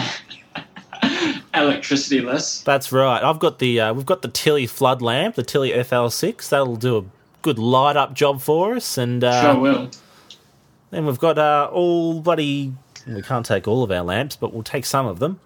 Electricity 1.54 2.20
less. 2.20 2.60
That's 2.60 2.92
right. 2.92 3.22
I've 3.22 3.38
got 3.38 3.58
the 3.60 3.80
uh, 3.80 3.94
we've 3.94 4.04
got 4.04 4.20
the 4.20 4.28
Tilley 4.28 4.66
flood 4.66 5.00
lamp, 5.00 5.36
the 5.36 5.42
Tilley 5.42 5.70
FL6. 5.70 6.50
That'll 6.50 6.76
do 6.76 6.98
a 6.98 7.04
good 7.40 7.58
light 7.58 7.96
up 7.96 8.12
job 8.12 8.42
for 8.42 8.74
us, 8.76 8.98
and 8.98 9.24
uh, 9.24 9.40
Sure 9.54 9.58
will. 9.60 9.90
Then 10.90 11.06
we've 11.06 11.18
got 11.18 11.38
uh, 11.38 11.70
all 11.72 12.20
bloody. 12.20 12.74
We 13.06 13.22
can't 13.22 13.46
take 13.46 13.66
all 13.66 13.82
of 13.82 13.90
our 13.90 14.02
lamps, 14.02 14.36
but 14.36 14.52
we'll 14.52 14.64
take 14.64 14.84
some 14.84 15.06
of 15.06 15.18
them. 15.18 15.40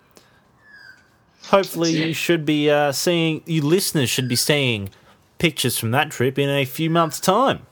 Hopefully, 1.47 1.91
you 1.93 2.13
should 2.13 2.45
be 2.45 2.71
uh, 2.71 2.93
seeing. 2.93 3.43
You 3.47 3.63
listeners 3.63 4.09
should 4.11 4.29
be 4.29 4.37
seeing 4.37 4.91
pictures 5.39 5.79
from 5.79 5.91
that 5.93 6.11
trip 6.11 6.39
in 6.39 6.49
a 6.49 6.65
few 6.65 6.91
months' 6.91 7.19
time. 7.19 7.67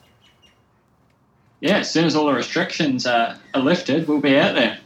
Yeah, 1.61 1.79
as 1.79 1.91
soon 1.91 2.05
as 2.05 2.15
all 2.17 2.27
the 2.27 2.33
restrictions 2.33 3.07
uh, 3.07 3.37
are 3.55 3.61
lifted, 3.61 4.07
we'll 4.09 4.21
be 4.21 4.37
out 4.39 4.55
there. 4.55 4.79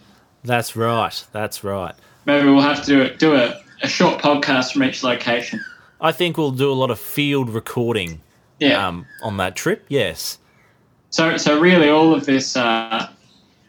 That's 0.45 0.75
right. 0.75 1.25
That's 1.33 1.63
right. 1.63 1.95
Maybe 2.25 2.49
we'll 2.49 2.61
have 2.63 2.81
to 2.85 2.87
do, 2.87 3.01
it, 3.03 3.19
do 3.19 3.35
a, 3.35 3.61
a 3.83 3.89
short 3.89 4.21
podcast 4.21 4.73
from 4.73 4.85
each 4.85 5.03
location. 5.03 5.63
I 6.01 6.13
think 6.13 6.37
we'll 6.37 6.51
do 6.51 6.71
a 6.71 6.75
lot 6.75 6.91
of 6.91 6.99
field 6.99 7.51
recording 7.51 8.21
Yeah. 8.59 8.87
um, 8.87 9.07
on 9.23 9.37
that 9.37 9.55
trip. 9.55 9.85
Yes. 9.89 10.39
So, 11.11 11.37
so 11.37 11.61
really, 11.61 11.89
all 11.91 12.15
of 12.15 12.25
this 12.27 12.57
uh, 12.57 13.09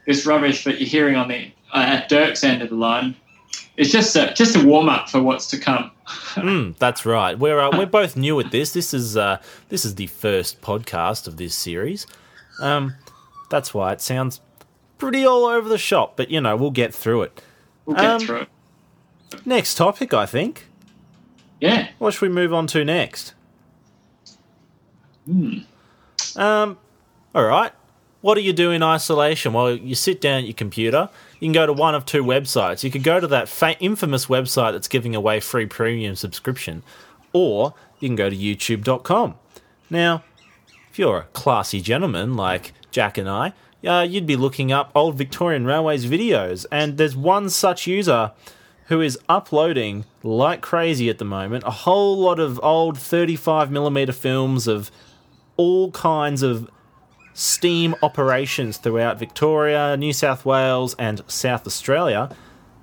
this 0.08 0.26
rubbish 0.26 0.64
that 0.64 0.80
you're 0.80 0.88
hearing 0.90 1.16
on 1.16 1.28
the 1.28 1.52
uh, 1.74 1.80
at 1.80 2.10
Dirk's 2.10 2.44
end 2.44 2.62
of 2.62 2.70
the 2.70 2.76
line 2.76 3.16
is 3.78 3.92
just 3.92 4.16
a 4.16 4.34
just 4.36 4.56
a 4.56 4.66
warm 4.66 4.90
up 4.90 5.10
for 5.10 5.22
what's 5.22 5.48
to 5.48 5.58
come. 5.60 5.92
Mm, 6.34 6.76
that's 6.80 7.06
right. 7.06 7.38
We're 7.38 7.60
uh, 7.60 7.70
we're 7.78 7.86
both 7.86 8.16
new 8.18 8.40
at 8.40 8.50
this. 8.52 8.74
This 8.74 8.94
is 8.94 9.16
uh, 9.16 9.38
this 9.70 9.86
is 9.86 9.96
the 9.96 10.08
first 10.08 10.62
podcast 10.62 11.28
of 11.28 11.38
this 11.38 11.54
series. 11.56 12.08
Um, 12.60 12.96
that's 13.50 13.74
why 13.74 13.94
it 13.94 14.02
sounds 14.02 14.42
pretty 14.98 15.24
all 15.26 15.46
over 15.46 15.70
the 15.70 15.78
shop, 15.78 16.18
but 16.18 16.30
you 16.32 16.42
know, 16.42 16.56
we'll 16.56 16.72
get 16.72 16.94
through 16.94 17.22
it. 17.24 17.42
We'll 17.86 17.96
get 17.96 18.06
Um, 18.06 18.20
through 18.20 18.38
it. 18.42 19.46
Next 19.46 19.76
topic, 19.76 20.14
I 20.14 20.26
think. 20.26 20.66
Yeah. 21.62 21.90
What 22.00 22.14
should 22.16 22.24
we 22.24 22.30
move 22.30 22.52
on 22.54 22.66
to 22.68 22.84
next? 22.84 23.34
Um, 26.36 26.78
all 27.36 27.44
right. 27.46 27.72
What 28.24 28.36
do 28.36 28.42
you 28.42 28.54
do 28.54 28.72
in 28.72 28.82
isolation? 28.82 29.52
Well, 29.52 29.76
you 29.76 29.96
sit 29.96 30.22
down 30.22 30.40
at 30.40 30.44
your 30.46 30.54
computer. 30.54 31.10
You 31.42 31.48
can 31.48 31.52
go 31.52 31.66
to 31.66 31.74
one 31.74 31.94
of 31.94 32.06
two 32.06 32.24
websites. 32.24 32.82
You 32.82 32.90
could 32.90 33.04
go 33.04 33.20
to 33.20 33.28
that 33.28 33.50
fa- 33.50 33.78
infamous 33.82 34.28
website 34.28 34.72
that's 34.72 34.88
giving 34.88 35.14
away 35.14 35.42
free 35.42 35.66
premium 35.66 36.16
subscription, 36.16 36.84
or 37.34 37.74
you 38.00 38.08
can 38.08 38.16
go 38.16 38.30
to 38.30 38.36
youtube.com. 38.36 39.36
Now, 39.90 40.24
if 40.90 40.98
you're 40.98 41.18
a 41.18 41.28
classy 41.34 41.82
gentleman 41.82 42.38
like 42.38 42.72
Jack 42.92 43.18
and 43.18 43.28
I, 43.28 43.52
uh, 43.86 44.08
you'd 44.10 44.26
be 44.26 44.38
looking 44.38 44.72
up 44.72 44.94
old 44.96 45.18
Victorian 45.18 45.66
Railways 45.66 46.06
videos, 46.06 46.66
and 46.72 46.98
there's 46.98 47.18
one 47.18 47.50
such 47.50 47.88
user 47.88 48.32
who 48.86 49.02
is 49.02 49.20
uploading 49.28 50.06
like 50.24 50.62
crazy 50.62 51.10
at 51.10 51.18
the 51.18 51.26
moment 51.26 51.66
a 51.66 51.72
whole 51.72 52.18
lot 52.18 52.40
of 52.40 52.58
old 52.64 52.96
35mm 52.98 54.14
films 54.14 54.66
of 54.66 54.92
all 55.58 55.92
kinds 55.92 56.42
of 56.42 56.70
steam 57.34 57.96
operations 58.02 58.78
throughout 58.78 59.20
Victoria, 59.20 59.98
New 59.98 60.14
South 60.14 60.46
Wales, 60.46 60.96
and 61.00 61.22
South 61.28 61.66
Australia. 61.68 62.36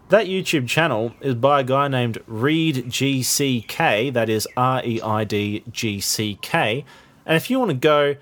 That 0.08 0.26
YouTube 0.26 0.66
channel 0.66 1.14
is 1.20 1.36
by 1.36 1.60
a 1.60 1.64
guy 1.64 1.86
named 1.88 2.18
Reid 2.26 2.86
GCK, 2.86 4.12
that 4.12 4.28
is 4.28 4.48
R 4.56 4.82
E 4.84 5.00
I 5.00 5.24
D 5.24 5.62
G 5.70 6.00
C 6.00 6.38
K. 6.42 6.84
And 7.24 7.36
if 7.36 7.48
you 7.48 7.58
want 7.58 7.70
to 7.70 7.76
go 7.76 8.16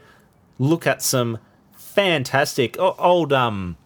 look 0.58 0.86
at 0.86 1.02
some 1.02 1.38
fantastic 1.72 2.76
old 2.78 3.32
um 3.32 3.76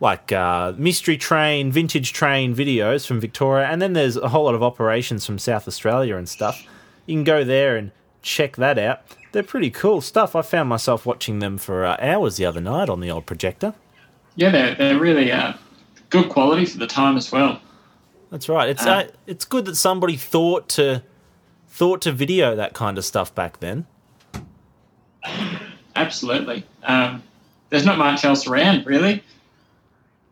like 0.00 0.32
uh, 0.32 0.72
mystery 0.76 1.16
train, 1.16 1.70
vintage 1.70 2.12
train 2.12 2.52
videos 2.56 3.06
from 3.06 3.20
Victoria, 3.20 3.68
and 3.68 3.80
then 3.80 3.92
there's 3.92 4.16
a 4.16 4.28
whole 4.28 4.44
lot 4.44 4.54
of 4.56 4.62
operations 4.62 5.24
from 5.24 5.38
South 5.38 5.68
Australia 5.68 6.16
and 6.16 6.28
stuff. 6.28 6.66
You 7.06 7.14
can 7.14 7.22
go 7.22 7.44
there 7.44 7.76
and 7.76 7.92
check 8.20 8.56
that 8.56 8.78
out. 8.78 9.02
They're 9.32 9.42
pretty 9.42 9.70
cool 9.70 10.00
stuff. 10.00 10.36
I 10.36 10.42
found 10.42 10.68
myself 10.68 11.06
watching 11.06 11.38
them 11.38 11.58
for 11.58 11.84
uh, 11.84 11.96
hours 12.00 12.36
the 12.36 12.44
other 12.44 12.60
night 12.60 12.88
on 12.88 13.00
the 13.00 13.10
old 13.10 13.26
projector. 13.26 13.74
Yeah, 14.36 14.50
they're, 14.50 14.74
they're 14.74 14.98
really 14.98 15.32
uh, 15.32 15.54
good 16.10 16.28
quality 16.28 16.66
for 16.66 16.78
the 16.78 16.86
time 16.86 17.16
as 17.16 17.32
well. 17.32 17.60
That's 18.30 18.48
right. 18.48 18.68
It's 18.68 18.86
Uh, 18.86 18.90
uh, 18.90 19.04
it's 19.26 19.44
good 19.44 19.64
that 19.66 19.76
somebody 19.76 20.16
thought 20.16 20.68
to 20.70 21.02
thought 21.68 22.02
to 22.02 22.12
video 22.12 22.54
that 22.56 22.74
kind 22.74 22.98
of 22.98 23.04
stuff 23.04 23.34
back 23.34 23.60
then. 23.60 23.86
Absolutely. 25.96 26.64
Um, 26.82 27.22
there's 27.70 27.86
not 27.86 27.96
much 27.98 28.24
else 28.24 28.46
around, 28.46 28.86
really. 28.86 29.22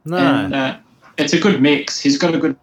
No, 0.04 0.16
And 0.16 0.54
uh, 0.54 0.76
it's 1.16 1.32
a 1.32 1.40
good 1.40 1.62
mix. 1.62 2.00
He's 2.00 2.18
got 2.18 2.34
a 2.34 2.38
good 2.38 2.56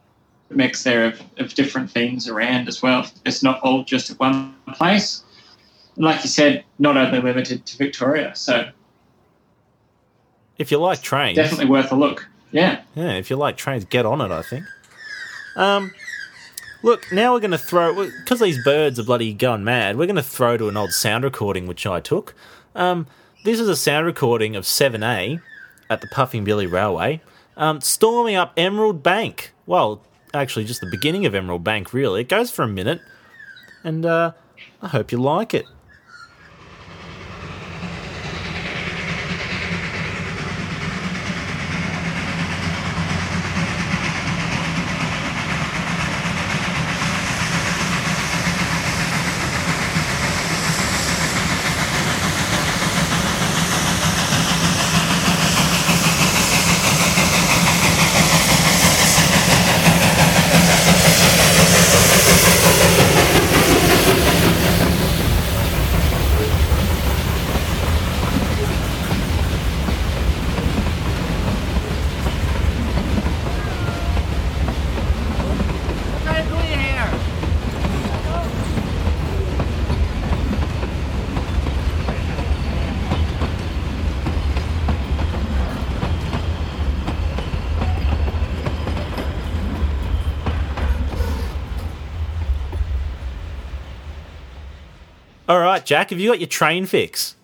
mix 0.49 0.83
there 0.83 1.05
of, 1.05 1.21
of 1.37 1.53
different 1.53 1.89
things 1.89 2.27
around 2.27 2.67
as 2.67 2.81
well. 2.81 3.05
It's 3.25 3.43
not 3.43 3.59
all 3.61 3.83
just 3.83 4.11
at 4.11 4.19
one 4.19 4.55
place. 4.73 5.23
Like 5.97 6.23
you 6.23 6.29
said, 6.29 6.63
not 6.79 6.95
only 6.95 7.19
limited 7.19 7.65
to 7.65 7.77
Victoria. 7.77 8.35
So 8.35 8.69
if 10.57 10.71
you 10.71 10.77
like 10.77 11.01
trains, 11.01 11.35
definitely 11.35 11.65
worth 11.65 11.91
a 11.91 11.95
look. 11.95 12.27
Yeah. 12.51 12.81
Yeah, 12.95 13.13
if 13.13 13.29
you 13.29 13.35
like 13.35 13.57
trains, 13.57 13.85
get 13.85 14.05
on 14.05 14.21
it. 14.21 14.31
I 14.31 14.41
think. 14.41 14.65
Um, 15.55 15.91
look, 16.83 17.11
now 17.11 17.33
we're 17.33 17.39
going 17.39 17.51
to 17.51 17.57
throw 17.57 18.09
because 18.19 18.39
these 18.39 18.63
birds 18.63 18.99
are 18.99 19.03
bloody 19.03 19.33
going 19.33 19.63
mad. 19.63 19.97
We're 19.97 20.05
going 20.05 20.15
to 20.15 20.23
throw 20.23 20.55
to 20.57 20.69
an 20.69 20.77
old 20.77 20.91
sound 20.91 21.23
recording 21.23 21.67
which 21.67 21.85
I 21.85 21.99
took. 21.99 22.35
Um, 22.75 23.07
this 23.43 23.59
is 23.59 23.67
a 23.67 23.75
sound 23.75 24.05
recording 24.05 24.55
of 24.55 24.65
Seven 24.65 25.03
A 25.03 25.39
at 25.89 26.01
the 26.01 26.07
Puffing 26.07 26.43
Billy 26.43 26.67
Railway, 26.67 27.21
um, 27.55 27.81
storming 27.81 28.35
up 28.35 28.53
Emerald 28.55 29.01
Bank. 29.01 29.53
Well, 29.65 30.01
actually, 30.33 30.65
just 30.65 30.81
the 30.81 30.89
beginning 30.89 31.25
of 31.25 31.33
Emerald 31.33 31.63
Bank. 31.63 31.93
Really, 31.93 32.21
it 32.21 32.29
goes 32.29 32.51
for 32.51 32.63
a 32.63 32.67
minute, 32.67 33.01
and 33.83 34.05
uh, 34.05 34.33
I 34.81 34.89
hope 34.89 35.11
you 35.11 35.17
like 35.17 35.53
it. 35.53 35.65
All 95.47 95.59
right, 95.59 95.85
Jack, 95.85 96.09
have 96.09 96.19
you 96.19 96.29
got 96.29 96.39
your 96.39 96.47
train 96.47 96.85
fix? 96.85 97.35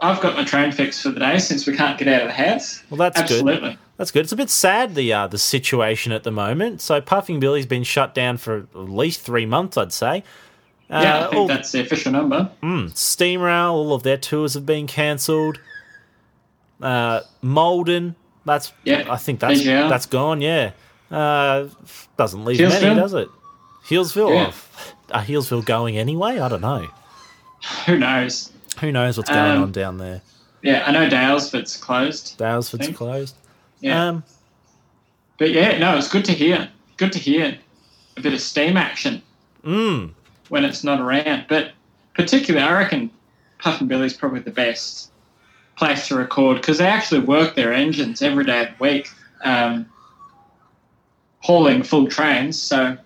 I've 0.00 0.20
got 0.20 0.36
my 0.36 0.44
train 0.44 0.70
fix 0.72 1.02
for 1.02 1.10
the 1.10 1.20
day 1.20 1.38
since 1.38 1.66
we 1.66 1.76
can't 1.76 1.98
get 1.98 2.08
out 2.08 2.22
of 2.22 2.28
the 2.28 2.34
house. 2.34 2.82
Well, 2.90 2.98
that's 2.98 3.20
good. 3.20 3.30
Absolutely. 3.32 3.78
That's 3.96 4.10
good. 4.12 4.20
It's 4.24 4.32
a 4.32 4.36
bit 4.36 4.48
sad 4.50 4.94
the 4.94 5.12
uh, 5.12 5.26
the 5.26 5.38
situation 5.38 6.12
at 6.12 6.22
the 6.22 6.30
moment. 6.30 6.80
So 6.80 7.00
Puffing 7.00 7.40
Billy's 7.40 7.66
been 7.66 7.82
shut 7.82 8.14
down 8.14 8.36
for 8.36 8.58
at 8.58 8.76
least 8.76 9.22
three 9.22 9.44
months, 9.46 9.76
I'd 9.76 9.92
say. 9.92 10.22
Uh, 10.88 11.00
Yeah, 11.02 11.18
I 11.18 11.22
think 11.24 11.34
all, 11.34 11.46
that's 11.48 11.72
the 11.72 11.80
official 11.80 12.12
number. 12.12 12.50
Steam 12.94 13.40
Rail, 13.40 13.72
all 13.72 13.92
of 13.92 14.04
their 14.04 14.16
tours 14.16 14.54
have 14.54 14.64
been 14.64 14.86
cancelled. 14.86 15.60
Uh, 16.80 17.20
Maldon, 17.42 18.14
that's 18.44 18.72
Yeah, 18.84 19.04
I 19.10 19.16
think 19.16 19.40
that's 19.40 19.60
VGR. 19.62 19.88
that's 19.88 20.06
gone. 20.06 20.40
Yeah, 20.40 20.70
uh, 21.10 21.66
doesn't 22.16 22.44
leave 22.44 22.60
many, 22.60 22.94
does 22.94 23.14
it? 23.14 23.28
Healesville, 23.88 24.32
Yeah. 24.32 24.52
Oh, 24.52 24.92
are 25.18 25.24
Healesville 25.24 25.64
going 25.64 25.98
anyway? 25.98 26.38
I 26.38 26.48
don't 26.48 26.60
know. 26.60 26.86
Who 27.86 27.98
knows? 27.98 28.52
Who 28.80 28.92
knows 28.92 29.16
what's 29.16 29.30
going 29.30 29.56
Um, 29.56 29.62
on 29.64 29.72
down 29.72 29.98
there? 29.98 30.20
Yeah, 30.62 30.84
I 30.86 30.92
know 30.92 31.08
Daylesford's 31.08 31.76
closed. 31.76 32.38
Daylesford's 32.38 32.96
closed. 32.96 33.34
Yeah. 33.80 34.08
Um, 34.08 34.24
But 35.38 35.50
yeah, 35.50 35.78
no, 35.78 35.96
it's 35.96 36.08
good 36.08 36.24
to 36.26 36.32
hear. 36.32 36.68
Good 36.96 37.12
to 37.12 37.18
hear 37.18 37.56
a 38.16 38.20
bit 38.20 38.32
of 38.34 38.40
steam 38.40 38.76
action 38.76 39.22
mm, 39.64 40.10
when 40.48 40.64
it's 40.64 40.82
not 40.82 41.00
around. 41.00 41.46
But 41.48 41.70
particularly, 42.14 42.66
I 42.66 42.72
reckon 42.76 43.10
Puffing 43.60 43.86
Billy's 43.86 44.14
probably 44.14 44.40
the 44.40 44.50
best 44.50 45.12
place 45.76 46.08
to 46.08 46.16
record 46.16 46.56
because 46.56 46.78
they 46.78 46.86
actually 46.86 47.20
work 47.20 47.54
their 47.54 47.72
engines 47.72 48.20
every 48.20 48.44
day 48.44 48.62
of 48.62 48.68
the 48.76 48.82
week, 48.82 49.08
um, 49.44 49.86
hauling 51.40 51.84
full 51.84 52.08
trains. 52.08 52.60
So 52.60 52.96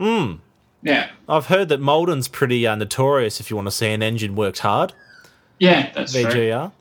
mm. 0.00 0.38
Yeah, 0.86 1.10
I've 1.28 1.46
heard 1.46 1.68
that 1.70 1.80
Maldon's 1.80 2.28
pretty 2.28 2.66
uh, 2.66 2.74
notorious 2.76 3.40
if 3.40 3.50
you 3.50 3.56
want 3.56 3.66
to 3.66 3.72
see 3.72 3.88
an 3.92 4.02
engine 4.02 4.36
worked 4.36 4.60
hard. 4.60 4.92
yeah, 5.58 5.90
that's 5.94 6.12
true. 6.12 6.24
VGR. 6.24 6.72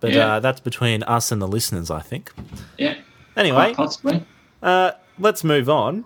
But 0.00 0.12
Yeah. 0.12 0.34
uh, 0.36 0.40
that's 0.40 0.60
between 0.60 1.02
us 1.02 1.30
and 1.32 1.42
the 1.42 1.48
listeners, 1.48 1.90
I 1.90 2.00
think. 2.00 2.32
Yeah, 2.78 2.94
Anyway, 3.36 3.74
quite 3.74 3.76
possibly. 3.76 4.24
uh, 4.62 4.92
let's 5.18 5.44
move 5.44 5.68
on. 5.68 6.04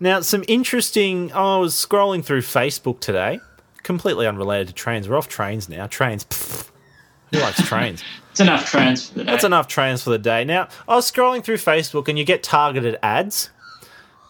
Now, 0.00 0.20
some 0.20 0.44
interesting. 0.48 1.30
I 1.32 1.58
was 1.58 1.74
scrolling 1.74 2.24
through 2.24 2.40
Facebook 2.42 3.00
today, 3.00 3.40
completely 3.82 4.26
unrelated 4.26 4.68
to 4.68 4.72
trains. 4.74 5.08
We're 5.08 5.16
off 5.18 5.28
trains 5.28 5.68
now. 5.68 5.86
Trains. 5.86 6.24
pfft. 6.24 6.70
who 7.32 7.40
likes 7.40 7.66
trains? 7.66 8.02
It's 8.34 8.40
enough 8.40 8.68
trains 8.68 9.08
for 9.10 9.18
the 9.18 9.24
day. 9.24 9.30
That's 9.30 9.44
enough 9.44 9.68
trains 9.68 10.02
for 10.02 10.10
the 10.10 10.18
day. 10.18 10.44
Now, 10.44 10.66
I 10.88 10.96
was 10.96 11.08
scrolling 11.10 11.44
through 11.44 11.58
Facebook 11.58 12.08
and 12.08 12.18
you 12.18 12.24
get 12.24 12.42
targeted 12.42 12.98
ads. 13.00 13.50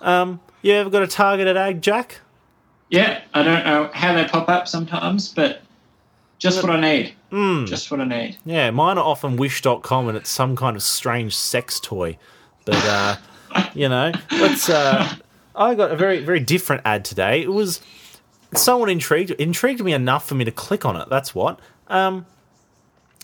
Um, 0.02 0.40
you 0.61 0.75
ever 0.75 0.90
got 0.90 1.02
a 1.02 1.06
targeted 1.06 1.56
ad, 1.56 1.80
Jack? 1.83 2.21
Yeah, 2.91 3.23
I 3.33 3.43
don't 3.43 3.64
know 3.64 3.91
how 3.93 4.12
they 4.14 4.25
pop 4.25 4.49
up 4.49 4.69
sometimes, 4.69 5.29
but 5.29 5.62
just 6.38 6.62
what 6.62 6.71
I 6.71 6.81
need. 6.81 7.14
Hmm. 7.31 7.64
Just 7.64 7.91
what 7.91 8.00
I 8.00 8.05
need. 8.05 8.37
Yeah, 8.45 8.71
mine 8.71 8.99
are 8.99 9.05
often 9.05 9.37
wish.com 9.37 10.09
and 10.09 10.17
it's 10.17 10.31
some 10.31 10.55
kind 10.57 10.76
of 10.76 10.83
strange 10.83 11.35
sex 11.35 11.81
toy. 11.81 12.19
But, 12.64 12.76
uh, 12.85 13.17
you 13.75 13.88
know, 13.88 14.12
let's. 14.33 14.69
Uh, 14.69 15.14
I 15.57 15.75
got 15.75 15.91
a 15.93 15.97
very, 15.97 16.21
very 16.25 16.41
different 16.41 16.83
ad 16.85 17.05
today. 17.05 17.43
It 17.43 17.53
was 17.53 17.81
somewhat 18.55 18.91
intrigued, 18.91 19.31
intrigued 19.33 19.83
me 19.83 19.93
enough 19.93 20.29
for 20.29 20.35
me 20.35 20.45
to 20.45 20.50
click 20.50 20.85
on 20.85 20.97
it. 20.97 21.09
That's 21.09 21.35
what. 21.35 21.59
Um, 21.88 22.26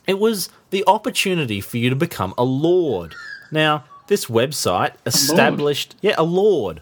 It 0.06 0.18
was 0.18 0.48
the 0.70 0.82
opportunity 0.86 1.60
for 1.60 1.76
you 1.76 1.90
to 1.90 1.96
become 1.96 2.34
a 2.38 2.44
lord. 2.44 3.14
Now, 3.52 3.84
this 4.06 4.26
website 4.26 4.92
established, 5.06 5.94
yeah, 6.00 6.14
a 6.18 6.24
lord, 6.24 6.80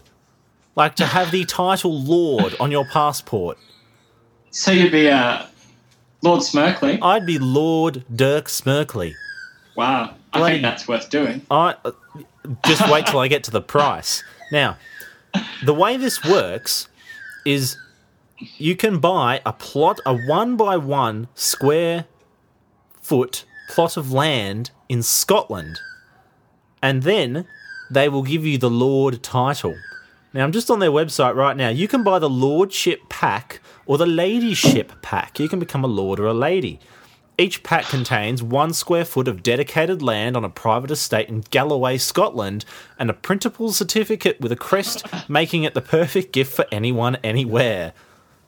like 0.75 0.95
to 0.95 1.05
have 1.05 1.31
the 1.31 1.45
title 1.45 2.01
lord 2.01 2.55
on 2.59 2.71
your 2.71 2.85
passport. 2.85 3.57
So 4.51 4.71
you'd 4.71 4.91
be 4.91 5.09
uh, 5.09 5.45
Lord 6.21 6.41
Smirkley. 6.41 6.99
I'd 7.01 7.25
be 7.25 7.37
Lord 7.39 8.03
Dirk 8.13 8.45
Smirkley. 8.45 9.13
Wow, 9.75 10.15
I 10.33 10.37
Bloody- 10.39 10.53
think 10.55 10.63
that's 10.63 10.87
worth 10.87 11.09
doing. 11.09 11.41
I 11.51 11.75
uh, 11.85 11.91
just 12.65 12.89
wait 12.91 13.05
till 13.05 13.19
I 13.19 13.27
get 13.27 13.43
to 13.45 13.51
the 13.51 13.61
price. 13.61 14.23
Now, 14.51 14.77
the 15.63 15.73
way 15.73 15.97
this 15.97 16.23
works 16.25 16.89
is 17.45 17.77
you 18.57 18.75
can 18.75 18.99
buy 18.99 19.41
a 19.45 19.53
plot, 19.53 19.99
a 20.05 20.17
one 20.17 20.57
by 20.57 20.77
one 20.77 21.27
square 21.35 22.05
foot 23.01 23.45
plot 23.69 23.97
of 23.97 24.11
land 24.11 24.71
in 24.87 25.03
Scotland, 25.03 25.79
and 26.81 27.03
then 27.03 27.45
they 27.91 28.09
will 28.09 28.23
give 28.23 28.45
you 28.45 28.57
the 28.57 28.69
Lord 28.69 29.21
title. 29.21 29.75
Now, 30.33 30.43
I'm 30.43 30.51
just 30.51 30.69
on 30.69 30.79
their 30.79 30.91
website 30.91 31.35
right 31.35 31.57
now. 31.57 31.69
You 31.69 31.87
can 31.87 32.03
buy 32.03 32.19
the 32.19 32.29
Lordship 32.29 33.09
pack 33.09 33.61
or 33.85 33.97
the 33.97 34.05
Ladyship 34.05 35.01
pack. 35.01 35.39
You 35.39 35.49
can 35.49 35.59
become 35.59 35.83
a 35.83 35.87
Lord 35.87 36.19
or 36.19 36.27
a 36.27 36.33
Lady. 36.33 36.79
Each 37.39 37.63
pack 37.63 37.85
contains 37.85 38.43
one 38.43 38.73
square 38.73 39.05
foot 39.05 39.27
of 39.27 39.41
dedicated 39.41 40.01
land 40.01 40.35
on 40.35 40.43
a 40.43 40.49
private 40.49 40.91
estate 40.91 41.29
in 41.29 41.39
Galloway, 41.49 41.97
Scotland, 41.97 42.65
and 42.99 43.09
a 43.09 43.13
printable 43.13 43.71
certificate 43.71 44.39
with 44.41 44.51
a 44.51 44.57
crest, 44.57 45.05
making 45.29 45.63
it 45.63 45.73
the 45.73 45.81
perfect 45.81 46.33
gift 46.33 46.53
for 46.53 46.65
anyone, 46.71 47.15
anywhere. 47.23 47.93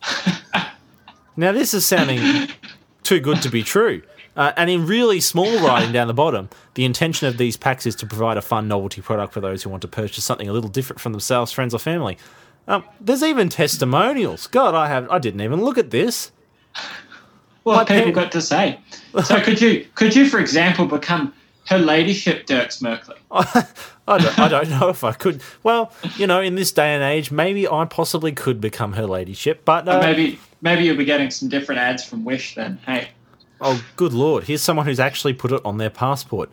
now, 1.37 1.51
this 1.51 1.73
is 1.73 1.85
sounding 1.85 2.49
too 3.01 3.19
good 3.19 3.41
to 3.41 3.49
be 3.49 3.63
true. 3.63 4.03
Uh, 4.35 4.53
and 4.55 4.69
in 4.69 4.85
really 4.85 5.19
small 5.19 5.59
writing 5.59 5.91
down 5.91 6.07
the 6.07 6.13
bottom, 6.13 6.49
the 6.75 6.85
intention 6.85 7.27
of 7.27 7.37
these 7.37 7.57
packs 7.57 7.85
is 7.85 7.95
to 7.95 8.05
provide 8.05 8.37
a 8.37 8.41
fun 8.41 8.67
novelty 8.67 9.01
product 9.01 9.33
for 9.33 9.41
those 9.41 9.63
who 9.63 9.69
want 9.69 9.81
to 9.81 9.87
purchase 9.87 10.23
something 10.23 10.47
a 10.47 10.53
little 10.53 10.69
different 10.69 10.99
from 10.99 11.11
themselves, 11.11 11.51
friends, 11.51 11.73
or 11.73 11.79
family. 11.79 12.17
Um, 12.67 12.85
there's 12.99 13.23
even 13.23 13.49
testimonials. 13.49 14.47
God, 14.47 14.73
I 14.75 14.87
have 14.87 15.09
I 15.09 15.19
didn't 15.19 15.41
even 15.41 15.61
look 15.61 15.77
at 15.77 15.91
this. 15.91 16.31
What 17.63 17.87
have 17.87 17.97
people 17.97 18.11
got 18.13 18.31
to 18.31 18.41
say? 18.41 18.79
So 19.23 19.39
could 19.41 19.61
you, 19.61 19.85
could 19.95 20.15
you, 20.15 20.27
for 20.27 20.39
example, 20.39 20.85
become 20.85 21.33
Her 21.67 21.77
Ladyship 21.77 22.45
Dirk 22.45 22.69
Smirkley? 22.69 23.17
I 23.31 24.17
don't, 24.17 24.39
I 24.39 24.47
don't 24.47 24.69
know 24.69 24.89
if 24.89 25.03
I 25.03 25.11
could. 25.11 25.41
Well, 25.61 25.93
you 26.17 26.25
know, 26.25 26.41
in 26.41 26.55
this 26.55 26.71
day 26.71 26.95
and 26.95 27.03
age, 27.03 27.31
maybe 27.31 27.67
I 27.67 27.85
possibly 27.85 28.31
could 28.31 28.59
become 28.59 28.93
her 28.93 29.05
ladyship. 29.05 29.63
But 29.63 29.87
uh, 29.87 29.99
Maybe, 29.99 30.39
maybe 30.61 30.85
you'll 30.85 30.97
be 30.97 31.05
getting 31.05 31.29
some 31.29 31.49
different 31.49 31.79
ads 31.79 32.03
from 32.03 32.25
Wish 32.25 32.55
then. 32.55 32.79
Hey, 32.85 33.09
oh, 33.61 33.83
good 33.95 34.13
lord! 34.13 34.45
Here's 34.45 34.61
someone 34.61 34.85
who's 34.85 34.99
actually 34.99 35.33
put 35.33 35.51
it 35.51 35.61
on 35.63 35.77
their 35.77 35.89
passport. 35.89 36.49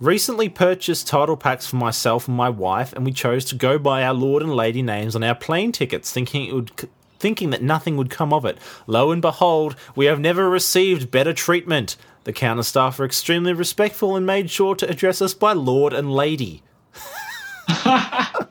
Recently 0.00 0.48
purchased 0.48 1.08
title 1.08 1.36
packs 1.36 1.66
for 1.66 1.76
myself 1.76 2.28
and 2.28 2.36
my 2.36 2.48
wife, 2.48 2.92
and 2.92 3.04
we 3.04 3.12
chose 3.12 3.44
to 3.46 3.54
go 3.56 3.78
by 3.78 4.04
our 4.04 4.14
lord 4.14 4.42
and 4.42 4.54
lady 4.54 4.80
names 4.82 5.16
on 5.16 5.24
our 5.24 5.34
plane 5.34 5.72
tickets, 5.72 6.12
thinking 6.12 6.46
it 6.46 6.52
would. 6.52 6.72
c- 6.80 6.88
Thinking 7.20 7.50
that 7.50 7.62
nothing 7.64 7.96
would 7.96 8.10
come 8.10 8.32
of 8.32 8.44
it. 8.44 8.58
Lo 8.86 9.10
and 9.10 9.20
behold, 9.20 9.74
we 9.96 10.06
have 10.06 10.20
never 10.20 10.48
received 10.48 11.10
better 11.10 11.32
treatment. 11.32 11.96
The 12.22 12.32
counter 12.32 12.62
staff 12.62 12.96
were 13.00 13.04
extremely 13.04 13.52
respectful 13.52 14.14
and 14.14 14.24
made 14.24 14.50
sure 14.52 14.76
to 14.76 14.88
address 14.88 15.20
us 15.20 15.34
by 15.34 15.52
Lord 15.52 15.92
and 15.92 16.12
Lady. 16.14 16.62
oh, 17.84 18.46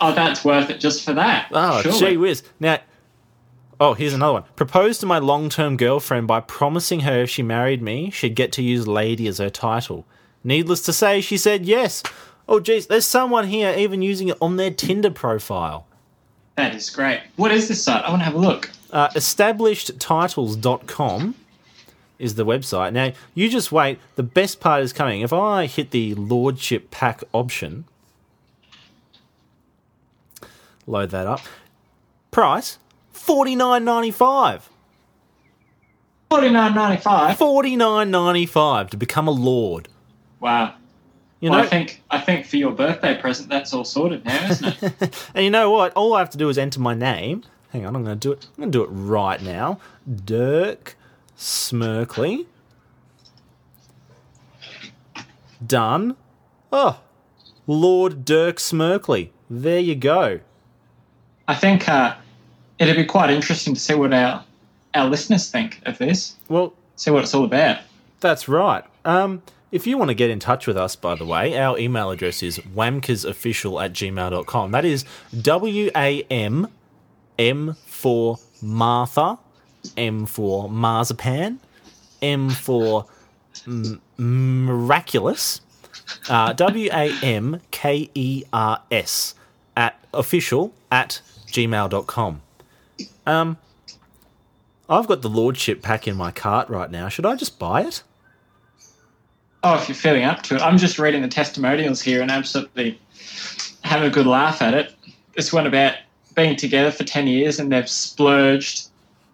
that's 0.00 0.44
worth 0.44 0.70
it 0.70 0.80
just 0.80 1.02
for 1.04 1.14
that. 1.14 1.48
Oh, 1.52 1.80
Surely. 1.82 1.98
gee 1.98 2.16
whiz. 2.18 2.42
Now, 2.60 2.78
oh, 3.80 3.94
here's 3.94 4.14
another 4.14 4.34
one. 4.34 4.44
Proposed 4.54 5.00
to 5.00 5.06
my 5.06 5.18
long 5.18 5.48
term 5.48 5.76
girlfriend 5.76 6.26
by 6.26 6.40
promising 6.40 7.00
her 7.00 7.22
if 7.22 7.30
she 7.30 7.42
married 7.42 7.82
me, 7.82 8.10
she'd 8.10 8.34
get 8.34 8.52
to 8.52 8.62
use 8.62 8.86
lady 8.86 9.26
as 9.26 9.38
her 9.38 9.50
title. 9.50 10.06
Needless 10.44 10.82
to 10.82 10.92
say, 10.92 11.20
she 11.20 11.36
said 11.36 11.66
yes. 11.66 12.02
Oh, 12.48 12.60
geez, 12.60 12.86
there's 12.86 13.04
someone 13.04 13.48
here 13.48 13.74
even 13.76 14.02
using 14.02 14.28
it 14.28 14.38
on 14.40 14.56
their 14.56 14.70
Tinder 14.70 15.10
profile. 15.10 15.86
That 16.56 16.74
is 16.74 16.88
great. 16.88 17.20
What 17.36 17.52
is 17.52 17.68
this 17.68 17.82
site? 17.82 18.04
I 18.04 18.10
want 18.10 18.20
to 18.20 18.24
have 18.24 18.34
a 18.34 18.38
look. 18.38 18.70
Uh, 18.90 19.08
establishedtitles.com 19.10 21.34
is 22.18 22.36
the 22.36 22.46
website. 22.46 22.92
Now, 22.92 23.12
you 23.34 23.50
just 23.50 23.72
wait. 23.72 23.98
The 24.14 24.22
best 24.22 24.60
part 24.60 24.82
is 24.82 24.92
coming. 24.92 25.20
If 25.20 25.32
I 25.32 25.66
hit 25.66 25.90
the 25.90 26.14
Lordship 26.14 26.90
Pack 26.90 27.22
option, 27.34 27.84
load 30.86 31.10
that 31.10 31.26
up. 31.26 31.40
Price 32.30 32.78
forty 33.16 33.56
nine 33.56 33.84
ninety 33.84 34.10
five. 34.10 34.68
Forty 36.30 36.50
nine 36.50 36.74
ninety 36.74 37.02
five. 37.02 37.38
Forty 37.38 37.76
nine 37.76 38.10
ninety 38.10 38.46
five 38.46 38.90
to 38.90 38.96
become 38.96 39.28
a 39.28 39.32
lord. 39.32 39.88
Wow. 40.40 40.74
You 41.40 41.50
well, 41.50 41.60
know, 41.60 41.64
I 41.64 41.68
think 41.68 42.02
I 42.10 42.18
think 42.18 42.46
for 42.46 42.56
your 42.56 42.72
birthday 42.72 43.20
present, 43.20 43.48
that's 43.48 43.72
all 43.74 43.84
sorted 43.84 44.24
now, 44.24 44.50
isn't 44.50 44.82
it? 44.82 45.28
and 45.34 45.44
you 45.44 45.50
know 45.50 45.70
what? 45.70 45.92
All 45.92 46.14
I 46.14 46.20
have 46.20 46.30
to 46.30 46.38
do 46.38 46.48
is 46.48 46.56
enter 46.56 46.80
my 46.80 46.94
name. 46.94 47.44
Hang 47.70 47.84
on, 47.84 47.94
I'm 47.94 48.04
going 48.04 48.18
to 48.18 48.28
do 48.28 48.32
it. 48.32 48.46
I'm 48.56 48.62
going 48.62 48.72
to 48.72 48.78
do 48.78 48.84
it 48.84 48.88
right 48.88 49.42
now. 49.42 49.78
Dirk 50.24 50.96
Smirkley. 51.36 52.46
Done. 55.64 56.16
Oh, 56.72 57.00
Lord 57.66 58.24
Dirk 58.24 58.56
Smirkley. 58.56 59.30
There 59.50 59.78
you 59.78 59.94
go. 59.94 60.40
I 61.46 61.54
think 61.54 61.88
uh, 61.88 62.16
it'd 62.78 62.96
be 62.96 63.04
quite 63.04 63.30
interesting 63.30 63.74
to 63.74 63.80
see 63.80 63.94
what 63.94 64.12
our 64.12 64.44
our 64.94 65.06
listeners 65.08 65.50
think 65.50 65.80
of 65.84 65.98
this. 65.98 66.36
Well, 66.48 66.72
See 66.96 67.10
what 67.10 67.24
it's 67.24 67.34
all 67.34 67.44
about. 67.44 67.78
That's 68.20 68.48
right. 68.48 68.82
Um, 69.04 69.42
if 69.70 69.86
you 69.86 69.98
want 69.98 70.08
to 70.08 70.14
get 70.14 70.30
in 70.30 70.40
touch 70.40 70.66
with 70.66 70.78
us, 70.78 70.96
by 70.96 71.14
the 71.14 71.26
way, 71.26 71.58
our 71.58 71.78
email 71.78 72.10
address 72.10 72.42
is 72.42 72.58
wamkersofficial 72.58 73.84
at 73.84 73.92
gmail.com. 73.92 74.70
That 74.70 74.86
is 74.86 75.04
W 75.42 75.90
A 75.94 76.22
M 76.30 76.68
M 77.38 77.76
for 77.84 78.38
Martha, 78.62 79.38
M 79.98 80.24
for 80.24 80.70
Marzipan, 80.70 81.60
M 82.22 82.48
for 82.48 83.04
m- 83.66 84.00
Miraculous, 84.16 85.60
uh, 86.30 86.54
W 86.54 86.88
A 86.92 87.12
M 87.22 87.60
K 87.70 88.08
E 88.14 88.44
R 88.54 88.80
S 88.90 89.34
at 89.76 90.00
official 90.14 90.72
at 90.90 91.20
gmail.com. 91.48 92.40
Um, 93.26 93.58
I've 94.88 95.06
got 95.06 95.22
the 95.22 95.28
Lordship 95.28 95.82
pack 95.82 96.06
in 96.06 96.16
my 96.16 96.30
cart 96.30 96.68
right 96.68 96.90
now. 96.90 97.08
Should 97.08 97.26
I 97.26 97.34
just 97.34 97.58
buy 97.58 97.82
it? 97.82 98.02
Oh, 99.64 99.74
if 99.74 99.88
you're 99.88 99.96
feeling 99.96 100.22
up 100.22 100.42
to 100.44 100.56
it, 100.56 100.62
I'm 100.62 100.78
just 100.78 100.98
reading 100.98 101.22
the 101.22 101.28
testimonials 101.28 102.00
here 102.00 102.22
and 102.22 102.30
absolutely 102.30 103.00
having 103.82 104.06
a 104.06 104.10
good 104.10 104.26
laugh 104.26 104.62
at 104.62 104.74
it. 104.74 104.94
This 105.34 105.52
one 105.52 105.66
about 105.66 105.96
being 106.36 106.54
together 106.54 106.92
for 106.92 107.02
10 107.02 107.26
years 107.26 107.58
and 107.58 107.72
they've 107.72 107.88
splurged 107.88 108.88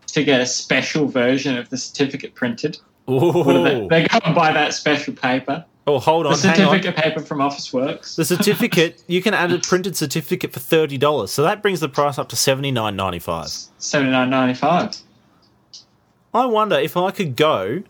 to 0.06 0.24
get 0.24 0.40
a 0.40 0.46
special 0.46 1.06
version 1.06 1.58
of 1.58 1.68
the 1.68 1.76
certificate 1.76 2.34
printed. 2.34 2.78
Do 3.08 3.18
they, 3.20 3.82
Ooh. 3.82 3.88
they 3.88 4.06
go 4.06 4.18
and 4.24 4.34
buy 4.34 4.52
that 4.52 4.72
special 4.72 5.12
paper. 5.12 5.64
Oh, 5.86 5.98
hold 5.98 6.26
The 6.26 6.28
on, 6.28 6.32
on. 6.34 6.38
certificate 6.38 6.94
paper 6.96 7.20
from 7.20 7.38
Officeworks. 7.38 8.14
The 8.14 8.24
certificate, 8.24 9.02
you 9.08 9.20
can 9.20 9.34
add 9.34 9.50
a 9.52 9.58
printed 9.58 9.96
certificate 9.96 10.52
for 10.52 10.60
thirty 10.60 10.96
dollars, 10.96 11.32
so 11.32 11.42
that 11.42 11.60
brings 11.60 11.80
the 11.80 11.88
price 11.88 12.18
up 12.18 12.28
to 12.28 12.36
seventy 12.36 12.70
nine 12.70 12.94
ninety 12.94 13.18
five. 13.18 13.48
Seventy 13.78 14.12
nine 14.12 14.30
ninety 14.30 14.54
five. 14.54 14.94
I 16.32 16.46
wonder 16.46 16.76
if 16.76 16.96
I 16.96 17.10
could 17.10 17.34
go 17.36 17.82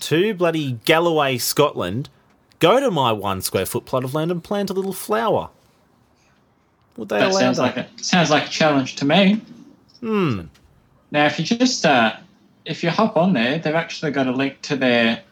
to 0.00 0.34
bloody 0.34 0.72
Galloway, 0.84 1.38
Scotland, 1.38 2.10
go 2.58 2.80
to 2.80 2.90
my 2.90 3.12
one 3.12 3.40
square 3.42 3.64
foot 3.64 3.84
plot 3.86 4.02
of 4.04 4.12
land 4.12 4.30
and 4.32 4.42
plant 4.42 4.68
a 4.70 4.72
little 4.74 4.92
flower. 4.92 5.50
Would 6.96 7.08
they 7.08 7.18
That 7.20 7.30
allow 7.30 7.40
sounds 7.40 7.56
that? 7.58 7.62
like 7.62 7.76
a 7.76 7.88
sounds 8.02 8.30
like 8.30 8.46
a 8.46 8.50
challenge 8.50 8.96
to 8.96 9.04
me. 9.04 9.40
Hmm. 10.00 10.42
Now, 11.12 11.26
if 11.26 11.38
you 11.38 11.44
just 11.44 11.86
uh, 11.86 12.16
if 12.64 12.82
you 12.82 12.90
hop 12.90 13.16
on 13.16 13.32
there, 13.34 13.58
they've 13.58 13.74
actually 13.74 14.10
got 14.10 14.26
a 14.26 14.32
link 14.32 14.60
to 14.62 14.76
their 14.76 15.22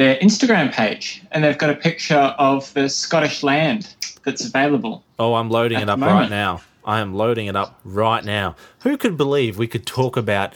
their 0.00 0.16
Instagram 0.16 0.72
page, 0.72 1.22
and 1.30 1.44
they've 1.44 1.58
got 1.58 1.68
a 1.70 1.74
picture 1.74 2.34
of 2.38 2.72
the 2.74 2.88
Scottish 2.88 3.42
land 3.42 3.94
that's 4.24 4.44
available. 4.46 5.04
Oh, 5.18 5.34
I'm 5.34 5.50
loading 5.50 5.78
it 5.80 5.88
up 5.90 6.00
right 6.00 6.28
now. 6.30 6.62
I 6.84 7.00
am 7.00 7.14
loading 7.14 7.46
it 7.46 7.54
up 7.56 7.78
right 7.84 8.24
now. 8.24 8.56
Who 8.80 8.96
could 8.96 9.16
believe 9.18 9.58
we 9.58 9.66
could 9.66 9.84
talk 9.86 10.16
about 10.16 10.54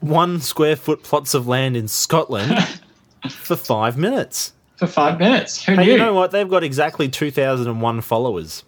one 0.00 0.40
square 0.40 0.76
foot 0.76 1.02
plots 1.02 1.34
of 1.34 1.48
land 1.48 1.76
in 1.76 1.88
Scotland 1.88 2.56
for 3.30 3.56
five 3.56 3.98
minutes? 3.98 4.52
For 4.76 4.86
five 4.86 5.18
minutes. 5.18 5.64
Who 5.64 5.74
Hey, 5.74 5.84
knew? 5.84 5.92
you 5.92 5.98
know 5.98 6.14
what? 6.14 6.30
They've 6.30 6.48
got 6.48 6.62
exactly 6.62 7.08
2,001 7.08 8.00
followers. 8.02 8.62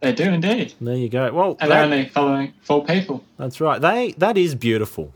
They 0.00 0.12
do 0.12 0.24
indeed. 0.24 0.74
There 0.80 0.96
you 0.96 1.08
go. 1.08 1.30
Well, 1.32 1.56
And 1.60 1.70
they're 1.70 1.84
only 1.84 2.08
following 2.08 2.54
four 2.62 2.84
people. 2.84 3.22
that's 3.36 3.60
right. 3.60 3.80
They 3.80 4.12
That 4.18 4.36
is 4.38 4.54
beautiful. 4.54 5.12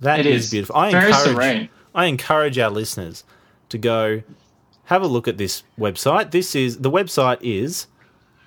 That 0.00 0.24
is. 0.26 0.44
is. 0.46 0.50
beautiful. 0.50 0.76
I 0.76 0.90
Very 0.90 1.06
encourage, 1.10 1.34
serene. 1.36 1.68
I 1.94 2.06
encourage 2.06 2.58
our 2.58 2.70
listeners 2.70 3.24
to 3.68 3.78
go 3.78 4.22
have 4.84 5.02
a 5.02 5.06
look 5.06 5.28
at 5.28 5.38
this 5.38 5.62
website. 5.78 6.30
This 6.30 6.54
is 6.54 6.78
the 6.78 6.90
website 6.90 7.38
is 7.40 7.86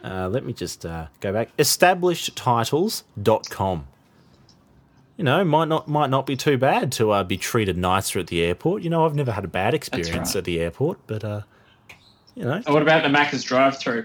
uh, 0.03 0.27
let 0.27 0.45
me 0.45 0.53
just 0.53 0.85
uh, 0.85 1.07
go 1.21 1.31
back 1.31 1.49
established 1.57 2.35
titles.com. 2.35 3.87
you 5.17 5.23
know, 5.23 5.45
might 5.45 5.69
not 5.69 5.87
might 5.87 6.09
not 6.09 6.25
be 6.25 6.35
too 6.35 6.57
bad 6.57 6.91
to 6.93 7.11
uh, 7.11 7.23
be 7.23 7.37
treated 7.37 7.77
nicer 7.77 8.19
at 8.19 8.27
the 8.27 8.43
airport. 8.43 8.83
You 8.83 8.89
know, 8.89 9.05
I've 9.05 9.15
never 9.15 9.31
had 9.31 9.45
a 9.45 9.49
bad 9.49 9.73
experience 9.73 10.29
right. 10.29 10.39
at 10.39 10.43
the 10.43 10.59
airport, 10.59 10.99
but 11.07 11.23
uh, 11.23 11.41
you 12.35 12.43
know, 12.43 12.61
what 12.67 12.81
about 12.81 13.03
the 13.03 13.09
Macca's 13.09 13.43
drive-through? 13.43 14.03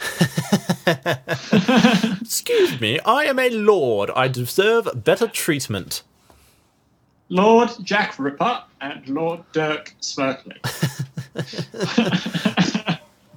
excuse 2.22 2.80
me, 2.80 2.98
I 3.00 3.24
am 3.24 3.38
a 3.38 3.50
lord. 3.50 4.10
I 4.16 4.28
deserve 4.28 4.88
better 4.94 5.26
treatment. 5.26 6.02
Lord 7.30 7.70
Jack 7.82 8.18
Ripper 8.18 8.62
and 8.80 9.06
Lord 9.08 9.40
Dirk 9.52 9.94
Smirkley. 10.00 10.56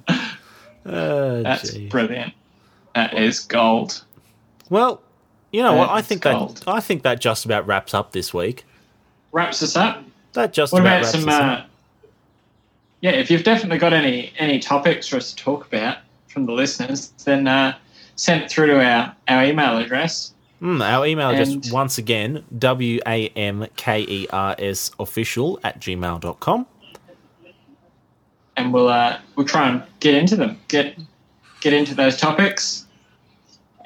Oh, 0.86 1.42
That's 1.42 1.72
gee. 1.72 1.88
brilliant. 1.88 2.34
That 2.94 3.16
is 3.18 3.40
gold. 3.40 4.04
Well, 4.68 5.00
you 5.50 5.62
know 5.62 5.72
what? 5.74 5.88
I 5.88 6.02
think 6.02 6.22
gold. 6.22 6.58
that 6.58 6.68
I 6.68 6.80
think 6.80 7.02
that 7.04 7.20
just 7.20 7.46
about 7.46 7.66
wraps 7.66 7.94
up 7.94 8.12
this 8.12 8.34
week. 8.34 8.64
Wraps 9.32 9.62
us 9.62 9.76
up. 9.76 10.04
That 10.34 10.52
just 10.52 10.74
What 10.74 10.82
about 10.82 10.98
about 11.00 11.04
wraps 11.04 11.10
some? 11.12 11.28
us 11.28 11.34
Uh, 11.34 11.64
yeah, 13.00 13.12
if 13.12 13.30
you've 13.30 13.44
definitely 13.44 13.78
got 13.78 13.94
any 13.94 14.32
any 14.38 14.58
topics 14.58 15.08
for 15.08 15.16
us 15.16 15.32
to 15.32 15.42
talk 15.42 15.66
about 15.66 15.98
from 16.28 16.44
the 16.44 16.52
listeners, 16.52 17.12
then 17.24 17.48
uh, 17.48 17.74
send 18.16 18.42
it 18.42 18.50
through 18.50 18.66
to 18.66 18.84
our, 18.84 19.16
our 19.28 19.44
email 19.44 19.78
address. 19.78 20.33
Mm, 20.62 20.80
our 20.82 21.04
email 21.06 21.30
address 21.30 21.50
and- 21.50 21.68
once 21.72 21.98
again 21.98 22.44
w 22.56 23.00
a 23.06 23.28
m 23.36 23.66
k 23.76 24.00
e 24.08 24.26
r 24.30 24.54
s 24.58 24.90
official 24.98 25.58
at 25.64 25.80
gmail.com. 25.80 26.66
and 28.56 28.72
we'll 28.72 28.88
uh, 28.88 29.18
we'll 29.36 29.46
try 29.46 29.68
and 29.68 29.82
get 30.00 30.14
into 30.14 30.36
them, 30.36 30.58
get 30.68 30.96
get 31.60 31.72
into 31.72 31.94
those 31.94 32.16
topics. 32.16 32.86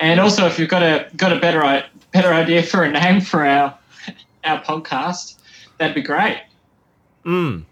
And 0.00 0.20
also, 0.20 0.46
if 0.46 0.58
you've 0.58 0.68
got 0.68 0.82
a 0.82 1.08
got 1.16 1.32
a 1.32 1.40
better 1.40 1.84
better 2.12 2.32
idea 2.32 2.62
for 2.62 2.84
a 2.84 2.90
name 2.90 3.20
for 3.20 3.44
our 3.44 3.76
our 4.44 4.62
podcast, 4.62 5.36
that'd 5.78 5.94
be 5.94 6.02
great. 6.02 6.42
Mm. 7.24 7.64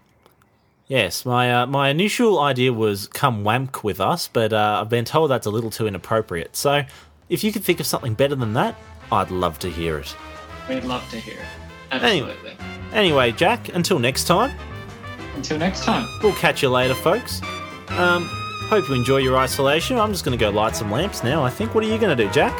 Yes, 0.87 1.25
my 1.25 1.53
uh, 1.53 1.65
my 1.67 1.89
initial 1.89 2.39
idea 2.39 2.73
was 2.73 3.07
come 3.07 3.43
wamk 3.43 3.83
with 3.83 3.99
us, 4.01 4.27
but 4.27 4.53
uh, 4.53 4.79
I've 4.81 4.89
been 4.89 5.05
told 5.05 5.29
that's 5.29 5.45
a 5.45 5.51
little 5.51 5.69
too 5.69 5.85
inappropriate. 5.85 6.55
So, 6.55 6.83
if 7.29 7.43
you 7.43 7.51
could 7.51 7.63
think 7.63 7.79
of 7.79 7.85
something 7.85 8.13
better 8.13 8.35
than 8.35 8.53
that, 8.53 8.75
I'd 9.11 9.31
love 9.31 9.59
to 9.59 9.69
hear 9.69 9.97
it. 9.99 10.15
We'd 10.69 10.83
love 10.83 11.07
to 11.11 11.17
hear 11.19 11.35
it. 11.39 11.93
Anyway. 12.03 12.31
Absolutely. 12.31 12.57
Anyway, 12.93 13.31
Jack, 13.31 13.73
until 13.75 13.99
next 13.99 14.25
time, 14.25 14.57
Until 15.35 15.57
next 15.57 15.83
time. 15.83 16.07
we'll 16.23 16.33
catch 16.33 16.61
you 16.61 16.69
later, 16.69 16.95
folks. 16.95 17.41
Um, 17.89 18.27
hope 18.69 18.87
you 18.89 18.95
enjoy 18.95 19.17
your 19.17 19.37
isolation. 19.37 19.97
I'm 19.97 20.11
just 20.11 20.25
going 20.25 20.37
to 20.37 20.43
go 20.43 20.49
light 20.49 20.75
some 20.75 20.91
lamps 20.91 21.23
now. 21.23 21.43
I 21.43 21.49
think. 21.49 21.73
What 21.75 21.83
are 21.83 21.87
you 21.87 21.97
going 21.97 22.15
to 22.15 22.21
do, 22.21 22.29
Jack? 22.31 22.53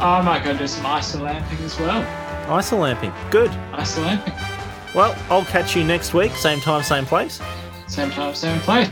Oh, 0.00 0.06
I 0.06 0.22
might 0.22 0.44
go 0.44 0.56
do 0.56 0.66
some 0.66 0.84
isolamping 0.84 1.60
as 1.64 1.78
well. 1.80 2.02
Isolamping. 2.48 3.12
Good. 3.30 3.50
Isolamping. 3.72 4.94
Well, 4.94 5.14
I'll 5.28 5.44
catch 5.44 5.76
you 5.76 5.84
next 5.84 6.14
week, 6.14 6.32
same 6.32 6.60
time, 6.60 6.82
same 6.82 7.04
place. 7.04 7.40
Same 7.88 8.10
time, 8.10 8.34
same 8.34 8.58
place. 8.60 8.88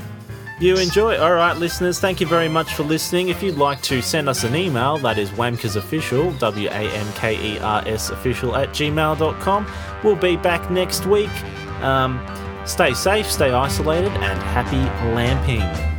You 0.58 0.78
enjoy. 0.78 1.18
All 1.18 1.34
right, 1.34 1.54
listeners, 1.54 2.00
thank 2.00 2.18
you 2.18 2.26
very 2.26 2.48
much 2.48 2.72
for 2.72 2.82
listening. 2.82 3.28
If 3.28 3.42
you'd 3.42 3.58
like 3.58 3.82
to 3.82 4.00
send 4.00 4.26
us 4.26 4.42
an 4.42 4.56
email, 4.56 4.96
that 4.98 5.18
is 5.18 5.30
wamkersofficial, 5.32 6.38
W 6.38 6.68
A 6.68 6.72
M 6.72 7.12
K 7.12 7.56
E 7.56 7.58
R 7.58 7.82
S 7.86 8.08
official 8.08 8.56
at 8.56 8.70
gmail.com. 8.70 9.66
We'll 10.02 10.16
be 10.16 10.36
back 10.36 10.70
next 10.70 11.04
week. 11.04 11.30
Um, 11.82 12.24
stay 12.64 12.94
safe, 12.94 13.30
stay 13.30 13.50
isolated, 13.50 14.12
and 14.12 14.42
happy 14.42 14.78
lamping. 15.14 15.95